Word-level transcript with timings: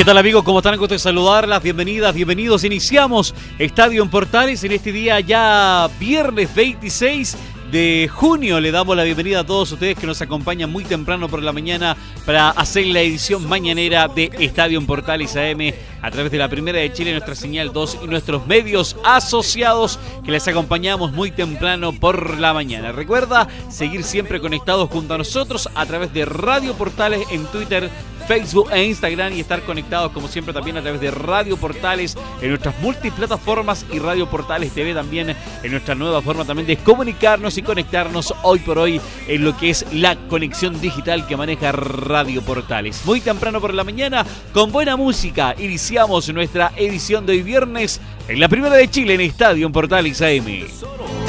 ¿Qué 0.00 0.04
tal 0.06 0.16
amigos? 0.16 0.44
¿Cómo 0.44 0.60
están? 0.60 0.78
Gusto 0.78 0.94
de 0.94 0.98
saludarlas. 0.98 1.62
Bienvenidas, 1.62 2.14
bienvenidos. 2.14 2.64
Iniciamos 2.64 3.34
Estadio 3.58 4.02
en 4.02 4.08
Portales 4.08 4.64
en 4.64 4.72
este 4.72 4.92
día 4.92 5.20
ya 5.20 5.90
viernes 6.00 6.54
26 6.54 7.36
de 7.70 8.10
junio. 8.10 8.60
Le 8.60 8.72
damos 8.72 8.96
la 8.96 9.04
bienvenida 9.04 9.40
a 9.40 9.44
todos 9.44 9.72
ustedes 9.72 9.98
que 9.98 10.06
nos 10.06 10.22
acompañan 10.22 10.72
muy 10.72 10.84
temprano 10.84 11.28
por 11.28 11.42
la 11.42 11.52
mañana 11.52 11.98
para 12.24 12.48
hacer 12.48 12.86
la 12.86 13.00
edición 13.02 13.46
mañanera 13.46 14.08
de 14.08 14.30
Estadio 14.38 14.78
en 14.78 14.86
Portales 14.86 15.36
AM 15.36 15.74
a 16.00 16.10
través 16.10 16.32
de 16.32 16.38
la 16.38 16.48
Primera 16.48 16.78
de 16.78 16.92
Chile, 16.92 17.12
nuestra 17.12 17.34
señal 17.34 17.70
2 17.72 17.98
y 18.02 18.06
nuestros 18.06 18.46
medios 18.46 18.96
asociados 19.04 19.98
que 20.24 20.32
les 20.32 20.48
acompañamos 20.48 21.12
muy 21.12 21.30
temprano 21.30 21.92
por 21.92 22.38
la 22.38 22.54
mañana. 22.54 22.90
Recuerda 22.92 23.48
seguir 23.68 24.02
siempre 24.02 24.40
conectados 24.40 24.88
junto 24.88 25.12
a 25.12 25.18
nosotros 25.18 25.68
a 25.74 25.84
través 25.84 26.12
de 26.14 26.24
Radio 26.24 26.72
Portales 26.72 27.26
en 27.30 27.44
Twitter, 27.46 27.90
Facebook 28.30 28.70
e 28.72 28.84
Instagram 28.84 29.32
y 29.32 29.40
estar 29.40 29.60
conectados 29.62 30.12
como 30.12 30.28
siempre 30.28 30.54
también 30.54 30.76
a 30.76 30.82
través 30.82 31.00
de 31.00 31.10
Radio 31.10 31.56
Portales 31.56 32.16
en 32.40 32.50
nuestras 32.50 32.78
multiplataformas 32.78 33.84
y 33.92 33.98
Radio 33.98 34.30
Portales 34.30 34.70
TV 34.70 34.94
también 34.94 35.34
en 35.64 35.70
nuestra 35.72 35.96
nueva 35.96 36.22
forma 36.22 36.44
también 36.44 36.68
de 36.68 36.76
comunicarnos 36.76 37.58
y 37.58 37.62
conectarnos 37.62 38.32
hoy 38.44 38.60
por 38.60 38.78
hoy 38.78 39.00
en 39.26 39.42
lo 39.42 39.56
que 39.56 39.70
es 39.70 39.84
la 39.92 40.14
conexión 40.28 40.80
digital 40.80 41.26
que 41.26 41.36
maneja 41.36 41.72
Radio 41.72 42.40
Portales. 42.42 43.04
Muy 43.04 43.20
temprano 43.20 43.60
por 43.60 43.74
la 43.74 43.82
mañana 43.82 44.24
con 44.52 44.70
buena 44.70 44.94
música 44.94 45.56
iniciamos 45.58 46.32
nuestra 46.32 46.70
edición 46.76 47.26
de 47.26 47.32
hoy 47.32 47.42
viernes 47.42 48.00
en 48.28 48.38
la 48.38 48.48
primera 48.48 48.76
de 48.76 48.88
Chile 48.88 49.14
en 49.14 49.22
Estadio 49.22 49.72
Portales 49.72 50.22
AM. 50.22 50.66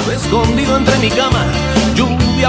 Escondido 0.08 0.78
mi 1.00 1.10
cama 1.10 1.46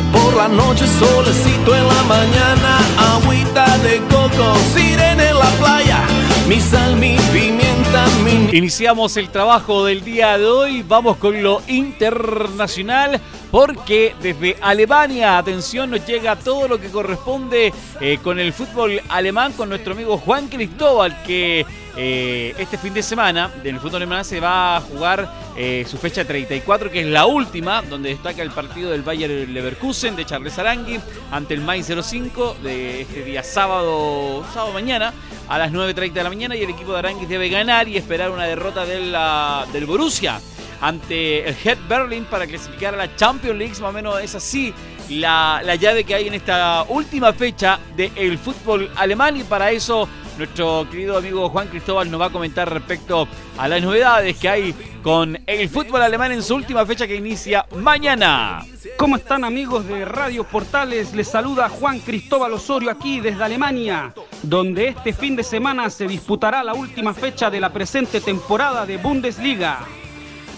por 0.02 0.36
la 0.36 0.48
noche, 0.48 0.86
solecito 0.88 1.76
en 1.76 1.88
la 1.88 2.04
mañana, 2.04 2.80
agüita 3.16 3.78
de 3.80 4.00
coco, 4.10 4.56
sirena 4.74 5.30
en 5.30 5.38
la 5.38 5.50
playa, 5.60 6.02
mi 6.48 6.60
sal, 6.60 6.96
mi 6.96 7.16
pimienta, 7.32 8.08
mi... 8.24 8.58
Iniciamos 8.58 9.18
el 9.18 9.30
trabajo 9.30 9.86
del 9.86 10.04
día 10.04 10.38
de 10.40 10.48
hoy, 10.48 10.84
vamos 10.88 11.18
con 11.18 11.44
lo 11.44 11.62
internacional, 11.68 13.22
porque 13.52 14.16
desde 14.20 14.58
Alemania, 14.62 15.38
atención, 15.38 15.92
nos 15.92 16.06
llega 16.08 16.38
todo 16.38 16.68
lo 16.68 16.82
que 16.82 16.90
corresponde 16.90 17.72
eh, 18.02 18.18
con 18.24 18.40
el 18.40 18.52
fútbol 18.52 19.00
alemán, 19.10 19.54
con 19.54 19.70
nuestro 19.70 19.94
amigo 19.94 20.18
Juan 20.18 20.48
Cristóbal, 20.48 21.22
que 21.24 21.68
eh, 21.96 22.56
este 22.58 22.78
fin 22.78 22.94
de 22.94 23.04
semana 23.04 23.52
del 23.62 23.80
fútbol 23.80 23.98
alemán 23.98 24.26
se 24.26 24.40
va 24.40 24.78
a 24.78 24.82
jugar 24.82 25.32
eh, 25.56 25.86
su 25.88 25.98
fecha 25.98 26.26
34, 26.26 26.90
que 26.90 27.02
es 27.02 27.08
la 27.08 27.28
última, 27.28 27.84
donde 27.84 28.10
destaca 28.10 28.42
el 28.42 28.50
partido 28.50 28.90
del 28.90 29.04
Bayern 29.04 29.54
Leverkusen 29.54 30.16
de 30.16 30.26
Charles 30.26 30.58
Arangui 30.58 31.00
ante 31.32 31.54
el 31.54 31.62
Mainz 31.62 31.88
05 31.88 32.58
de 32.64 33.02
este 33.02 33.24
día 33.24 33.44
sábado, 33.44 34.44
sábado 34.54 34.74
mañana 34.74 35.14
a 35.48 35.60
las 35.60 35.72
9.30 35.72 36.14
de 36.14 36.24
la 36.24 36.30
mañana 36.30 36.56
y 36.56 36.64
el 36.64 36.72
equipo 36.72 36.94
de 36.94 37.00
Arangui 37.00 37.28
debe 37.28 37.50
ganar 37.50 37.88
y 37.88 37.98
esperar 37.98 38.32
una 38.32 38.46
derrota 38.46 38.86
del 38.86 39.86
Borussia 39.86 40.40
ante 40.82 41.48
el 41.48 41.56
Head 41.64 41.78
Berlin 41.88 42.26
para 42.26 42.48
clasificar 42.48 42.96
a 42.96 42.98
la 42.98 43.16
Champions 43.16 43.58
League, 43.58 43.74
más 43.74 43.92
o 43.92 43.94
menos 43.94 44.20
es 44.20 44.34
así 44.36 44.74
la, 45.10 45.62
la 45.64 45.76
llave 45.76 46.04
que 46.04 46.16
hay 46.16 46.28
en 46.28 46.34
esta 46.34 46.84
última 46.90 47.34
fecha 47.34 47.80
del 47.96 48.38
fútbol 48.38 48.90
alemán 48.96 49.38
y 49.38 49.44
para 49.44 49.72
eso 49.72 50.10
nuestro 50.38 50.88
querido 50.90 51.18
amigo 51.18 51.50
Juan 51.50 51.68
Cristóbal 51.68 52.10
nos 52.10 52.20
va 52.20 52.28
a 52.28 52.30
comentar 52.32 52.72
respecto 52.72 53.28
a 53.58 53.68
las 53.68 53.82
novedades 53.82 54.38
que 54.38 54.50
hay 54.50 54.76
con 55.02 55.40
el 55.46 55.70
fútbol 55.70 56.02
alemán 56.02 56.32
en 56.32 56.42
su 56.42 56.56
última 56.56 56.86
fecha 56.86 57.08
que 57.08 57.16
inicia 57.16 57.66
mañana. 57.78 58.66
¿Cómo 58.98 59.18
están 59.18 59.44
amigos 59.44 59.88
de 59.88 60.06
Radio 60.06 60.44
Portales? 60.44 61.14
Les 61.14 61.28
saluda 61.28 61.70
Juan 61.70 62.00
Cristóbal 62.00 62.54
Osorio 62.54 62.90
aquí 62.90 63.20
desde 63.20 63.44
Alemania, 63.44 64.14
donde 64.42 64.90
este 64.90 65.14
fin 65.14 65.36
de 65.36 65.44
semana 65.44 65.90
se 65.90 66.08
disputará 66.08 66.64
la 66.64 66.74
última 66.74 67.14
fecha 67.14 67.50
de 67.50 67.60
la 67.60 67.72
presente 67.72 68.22
temporada 68.22 68.86
de 68.86 68.98
Bundesliga. 68.98 69.80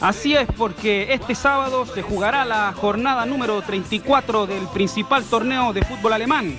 Así 0.01 0.35
es 0.35 0.47
porque 0.57 1.13
este 1.13 1.35
sábado 1.35 1.85
se 1.85 2.01
jugará 2.01 2.45
la 2.45 2.73
jornada 2.73 3.25
número 3.25 3.61
34 3.61 4.45
del 4.45 4.67
principal 4.67 5.23
torneo 5.23 5.73
de 5.73 5.83
fútbol 5.83 6.13
alemán 6.13 6.55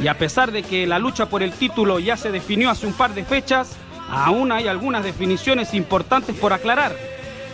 y 0.00 0.08
a 0.08 0.16
pesar 0.16 0.52
de 0.52 0.62
que 0.62 0.86
la 0.86 0.98
lucha 0.98 1.26
por 1.26 1.42
el 1.42 1.52
título 1.52 1.98
ya 1.98 2.16
se 2.16 2.30
definió 2.30 2.70
hace 2.70 2.86
un 2.86 2.92
par 2.92 3.14
de 3.14 3.24
fechas, 3.24 3.76
aún 4.10 4.52
hay 4.52 4.68
algunas 4.68 5.04
definiciones 5.04 5.74
importantes 5.74 6.36
por 6.36 6.52
aclarar, 6.52 6.96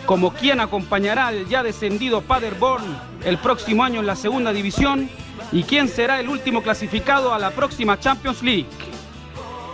como 0.05 0.33
quién 0.33 0.59
acompañará 0.59 1.27
al 1.27 1.47
ya 1.47 1.63
descendido 1.63 2.21
Paderborn 2.21 2.85
el 3.23 3.37
próximo 3.37 3.83
año 3.83 3.99
en 3.99 4.07
la 4.07 4.15
segunda 4.15 4.53
división 4.53 5.09
y 5.51 5.63
quién 5.63 5.87
será 5.87 6.19
el 6.19 6.29
último 6.29 6.61
clasificado 6.61 7.33
a 7.33 7.39
la 7.39 7.51
próxima 7.51 7.99
Champions 7.99 8.43
League. 8.43 8.67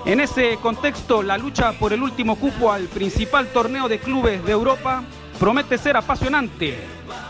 En 0.05 0.19
ese 0.19 0.57
contexto, 0.61 1.21
la 1.21 1.37
lucha 1.37 1.73
por 1.73 1.93
el 1.93 2.01
último 2.01 2.35
cupo 2.35 2.71
al 2.71 2.85
principal 2.85 3.47
torneo 3.47 3.87
de 3.87 3.99
clubes 3.99 4.43
de 4.43 4.51
Europa 4.51 5.03
promete 5.39 5.77
ser 5.77 5.95
apasionante. 5.95 6.79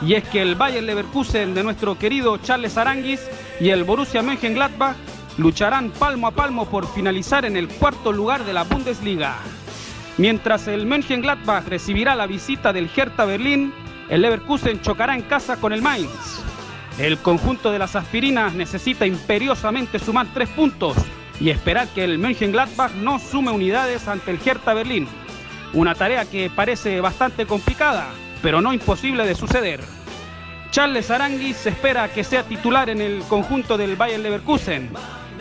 Y 0.01 0.13
es 0.13 0.23
que 0.23 0.41
el 0.41 0.55
Bayern 0.55 0.85
Leverkusen 0.85 1.53
de 1.53 1.63
nuestro 1.63 1.97
querido 1.97 2.37
Charles 2.37 2.77
Aranguis 2.77 3.21
y 3.59 3.69
el 3.69 3.83
Borussia 3.83 4.21
Mönchengladbach 4.21 4.95
lucharán 5.37 5.91
palmo 5.91 6.27
a 6.27 6.31
palmo 6.31 6.65
por 6.65 6.87
finalizar 6.93 7.45
en 7.45 7.57
el 7.57 7.67
cuarto 7.67 8.11
lugar 8.11 8.45
de 8.45 8.53
la 8.53 8.63
Bundesliga. 8.63 9.37
Mientras 10.17 10.67
el 10.67 10.85
Mönchengladbach 10.85 11.67
recibirá 11.67 12.15
la 12.15 12.27
visita 12.27 12.73
del 12.73 12.89
Hertha 12.95 13.25
Berlín, 13.25 13.73
el 14.09 14.21
Leverkusen 14.21 14.81
chocará 14.81 15.15
en 15.15 15.21
casa 15.23 15.57
con 15.57 15.73
el 15.73 15.81
Mainz. 15.81 16.41
El 16.97 17.17
conjunto 17.17 17.71
de 17.71 17.79
las 17.79 17.95
aspirinas 17.95 18.53
necesita 18.53 19.05
imperiosamente 19.05 19.99
sumar 19.99 20.27
tres 20.33 20.49
puntos 20.49 20.97
y 21.39 21.49
esperar 21.49 21.87
que 21.87 22.03
el 22.03 22.19
Mönchengladbach 22.19 22.91
no 22.95 23.17
sume 23.17 23.51
unidades 23.51 24.07
ante 24.07 24.31
el 24.31 24.39
Hertha 24.45 24.73
Berlín. 24.73 25.07
Una 25.73 25.95
tarea 25.95 26.25
que 26.25 26.49
parece 26.49 26.99
bastante 26.99 27.45
complicada, 27.45 28.09
pero 28.41 28.61
no 28.61 28.73
imposible 28.73 29.25
de 29.25 29.35
suceder. 29.35 29.79
Charles 30.71 31.09
Aranguis 31.09 31.65
espera 31.65 32.09
que 32.09 32.23
sea 32.23 32.43
titular 32.43 32.89
en 32.89 33.01
el 33.01 33.23
conjunto 33.23 33.77
del 33.77 33.95
Bayern 33.95 34.23
Leverkusen, 34.23 34.89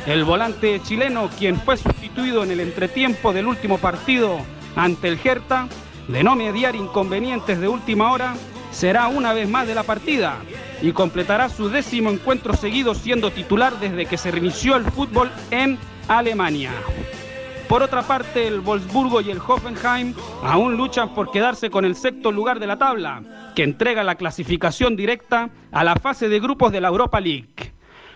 el 0.06 0.24
volante 0.24 0.80
chileno, 0.82 1.28
quien 1.38 1.56
fue 1.60 1.76
sustituido 1.76 2.42
en 2.42 2.50
el 2.50 2.60
entretiempo 2.60 3.32
del 3.32 3.46
último 3.46 3.78
partido 3.78 4.38
ante 4.76 5.08
el 5.08 5.18
Hertha, 5.22 5.68
de 6.08 6.24
no 6.24 6.34
mediar 6.36 6.74
inconvenientes 6.74 7.60
de 7.60 7.68
última 7.68 8.10
hora, 8.10 8.34
será 8.70 9.08
una 9.08 9.32
vez 9.32 9.48
más 9.48 9.66
de 9.66 9.74
la 9.74 9.82
partida 9.82 10.38
y 10.82 10.92
completará 10.92 11.48
su 11.48 11.68
décimo 11.68 12.10
encuentro 12.10 12.54
seguido 12.54 12.94
siendo 12.94 13.30
titular 13.30 13.78
desde 13.78 14.06
que 14.06 14.16
se 14.16 14.30
reinició 14.30 14.76
el 14.76 14.84
fútbol 14.84 15.30
en 15.50 15.78
Alemania. 16.08 16.72
Por 17.68 17.82
otra 17.84 18.02
parte, 18.02 18.48
el 18.48 18.60
Wolfsburgo 18.60 19.20
y 19.20 19.30
el 19.30 19.38
Hoffenheim 19.38 20.14
aún 20.42 20.76
luchan 20.76 21.14
por 21.14 21.30
quedarse 21.30 21.70
con 21.70 21.84
el 21.84 21.94
sexto 21.94 22.32
lugar 22.32 22.58
de 22.58 22.66
la 22.66 22.78
tabla, 22.78 23.22
que 23.54 23.62
entrega 23.62 24.02
la 24.02 24.16
clasificación 24.16 24.96
directa 24.96 25.50
a 25.70 25.84
la 25.84 25.94
fase 25.94 26.28
de 26.28 26.40
grupos 26.40 26.72
de 26.72 26.80
la 26.80 26.88
Europa 26.88 27.20
League. 27.20 27.69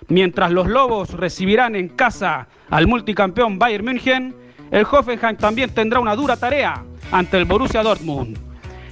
Mientras 0.09 0.51
los 0.51 0.67
Lobos 0.67 1.11
recibirán 1.11 1.77
en 1.77 1.89
casa 1.89 2.49
al 2.71 2.87
multicampeón 2.87 3.59
Bayern 3.59 3.85
München, 3.85 4.35
el 4.71 4.87
Hoffenheim 4.91 5.37
también 5.37 5.71
tendrá 5.71 6.01
una 6.01 6.17
dura 6.17 6.37
tarea 6.37 6.85
ante 7.11 7.39
el 7.39 7.45
Borussia 7.45 7.83
Dortmund. 7.83 8.39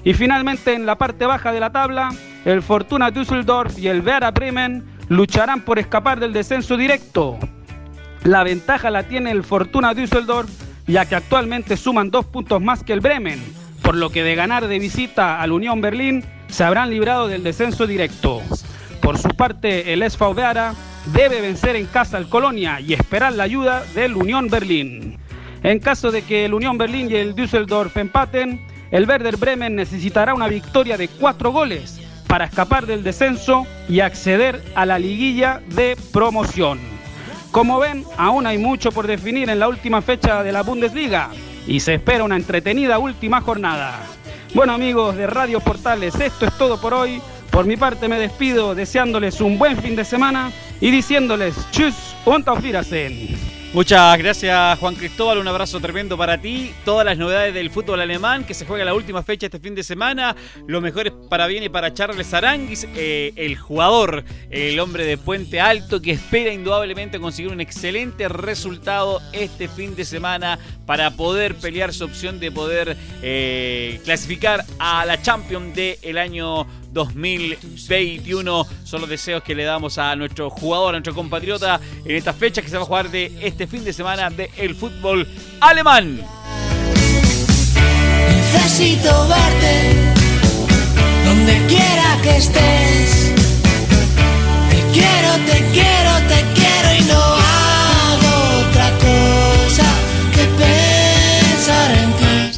Y 0.04 0.14
finalmente 0.14 0.74
en 0.74 0.86
la 0.86 0.96
parte 0.96 1.26
baja 1.26 1.52
de 1.52 1.60
la 1.60 1.70
tabla, 1.70 2.10
el 2.44 2.62
Fortuna 2.62 3.10
Düsseldorf 3.10 3.78
y 3.78 3.88
el 3.88 4.00
Werder 4.00 4.32
Bremen 4.32 4.84
lucharán 5.08 5.62
por 5.62 5.78
escapar 5.78 6.18
del 6.18 6.32
descenso 6.32 6.76
directo. 6.76 7.38
La 8.24 8.42
ventaja 8.42 8.90
la 8.90 9.02
tiene 9.04 9.30
el 9.30 9.44
Fortuna 9.44 9.94
Düsseldorf, 9.94 10.50
ya 10.86 11.04
que 11.06 11.14
actualmente 11.14 11.76
suman 11.76 12.10
dos 12.10 12.24
puntos 12.26 12.60
más 12.60 12.82
que 12.82 12.92
el 12.92 13.00
Bremen, 13.00 13.40
por 13.82 13.96
lo 13.96 14.10
que 14.10 14.22
de 14.22 14.34
ganar 14.34 14.66
de 14.66 14.78
visita 14.78 15.40
al 15.40 15.52
Unión 15.52 15.80
Berlín 15.80 16.24
se 16.48 16.64
habrán 16.64 16.90
librado 16.90 17.28
del 17.28 17.42
descenso 17.42 17.86
directo. 17.86 18.40
Por 19.02 19.18
su 19.18 19.28
parte, 19.30 19.92
el 19.92 20.08
SV 20.08 20.28
Werder 20.28 20.72
debe 21.06 21.40
vencer 21.40 21.74
en 21.74 21.86
casa 21.86 22.16
al 22.16 22.28
Colonia 22.28 22.80
y 22.80 22.94
esperar 22.94 23.32
la 23.32 23.42
ayuda 23.42 23.82
del 23.96 24.14
Unión 24.14 24.48
Berlín. 24.48 25.18
En 25.64 25.80
caso 25.80 26.12
de 26.12 26.22
que 26.22 26.44
el 26.44 26.54
Unión 26.54 26.78
Berlín 26.78 27.10
y 27.10 27.16
el 27.16 27.34
Düsseldorf 27.34 27.96
empaten, 27.96 28.64
el 28.92 29.08
Werder 29.08 29.36
Bremen 29.36 29.74
necesitará 29.74 30.34
una 30.34 30.46
victoria 30.46 30.96
de 30.96 31.08
cuatro 31.08 31.50
goles 31.50 32.00
para 32.28 32.44
escapar 32.44 32.86
del 32.86 33.02
descenso 33.02 33.66
y 33.88 34.00
acceder 34.00 34.62
a 34.76 34.86
la 34.86 35.00
liguilla 35.00 35.60
de 35.74 35.96
promoción. 36.12 36.78
Como 37.50 37.80
ven, 37.80 38.04
aún 38.16 38.46
hay 38.46 38.56
mucho 38.56 38.92
por 38.92 39.08
definir 39.08 39.50
en 39.50 39.58
la 39.58 39.68
última 39.68 40.00
fecha 40.00 40.44
de 40.44 40.52
la 40.52 40.62
Bundesliga 40.62 41.30
y 41.66 41.80
se 41.80 41.94
espera 41.94 42.22
una 42.22 42.36
entretenida 42.36 43.00
última 43.00 43.40
jornada. 43.40 43.98
Bueno 44.54 44.74
amigos 44.74 45.16
de 45.16 45.26
Radio 45.26 45.58
Portales, 45.60 46.14
esto 46.20 46.46
es 46.46 46.56
todo 46.56 46.80
por 46.80 46.94
hoy. 46.94 47.20
Por 47.52 47.66
mi 47.66 47.76
parte 47.76 48.08
me 48.08 48.18
despido 48.18 48.74
deseándoles 48.74 49.42
un 49.42 49.58
buen 49.58 49.76
fin 49.76 49.94
de 49.94 50.06
semana 50.06 50.50
y 50.80 50.90
diciéndoles 50.90 51.54
tschüss 51.70 52.16
und 52.24 52.48
auf. 52.48 52.64
Muchas 53.74 54.18
gracias 54.18 54.78
Juan 54.78 54.94
Cristóbal, 54.94 55.38
un 55.38 55.48
abrazo 55.48 55.78
tremendo 55.78 56.16
para 56.16 56.38
ti. 56.38 56.72
Todas 56.84 57.04
las 57.04 57.18
novedades 57.18 57.52
del 57.52 57.70
fútbol 57.70 58.00
alemán 58.00 58.44
que 58.44 58.54
se 58.54 58.64
juega 58.64 58.86
la 58.86 58.94
última 58.94 59.22
fecha 59.22 59.46
este 59.46 59.58
fin 59.58 59.74
de 59.74 59.82
semana. 59.82 60.34
Lo 60.66 60.80
mejor 60.80 61.06
es 61.06 61.12
para 61.28 61.46
bien 61.46 61.62
y 61.62 61.68
para 61.68 61.92
Charles 61.92 62.32
Aranguis, 62.32 62.86
eh, 62.94 63.32
el 63.36 63.56
jugador, 63.56 64.24
el 64.50 64.80
hombre 64.80 65.04
de 65.04 65.18
Puente 65.18 65.60
Alto 65.60 66.00
que 66.00 66.12
espera 66.12 66.52
indudablemente 66.52 67.20
conseguir 67.20 67.52
un 67.52 67.60
excelente 67.60 68.28
resultado 68.28 69.20
este 69.32 69.68
fin 69.68 69.94
de 69.94 70.06
semana 70.06 70.58
para 70.84 71.10
poder 71.12 71.54
pelear 71.54 71.92
su 71.92 72.04
opción 72.04 72.40
de 72.40 72.50
poder 72.50 72.96
eh, 73.22 74.00
clasificar 74.04 74.64
a 74.78 75.04
la 75.06 75.20
Champions 75.20 75.74
del 75.74 76.18
año 76.18 76.66
2021. 76.92 78.66
Son 78.84 79.00
los 79.00 79.10
deseos 79.10 79.42
que 79.42 79.54
le 79.54 79.64
damos 79.64 79.98
a 79.98 80.14
nuestro 80.16 80.50
jugador, 80.50 80.90
a 80.90 80.92
nuestro 80.92 81.14
compatriota 81.14 81.80
en 82.04 82.16
esta 82.16 82.32
fecha 82.32 82.62
que 82.62 82.68
se 82.68 82.76
va 82.76 82.82
a 82.82 82.86
jugar 82.86 83.10
de 83.10 83.32
este 83.40 83.66
fin 83.66 83.84
de 83.84 83.92
semana 83.92 84.30
del 84.30 84.50
el 84.56 84.74
fútbol 84.74 85.26
alemán. 85.60 86.20
Necesito 88.28 89.28
verte 89.28 90.12
donde 91.24 91.66
quiera 91.66 92.18
que 92.22 92.36
estés. 92.36 93.32
Te 94.70 94.82
quiero, 94.92 95.32
te 95.46 95.64
quiero, 95.72 96.12
te 96.28 96.44
quiero 96.54 96.94
y 96.98 97.02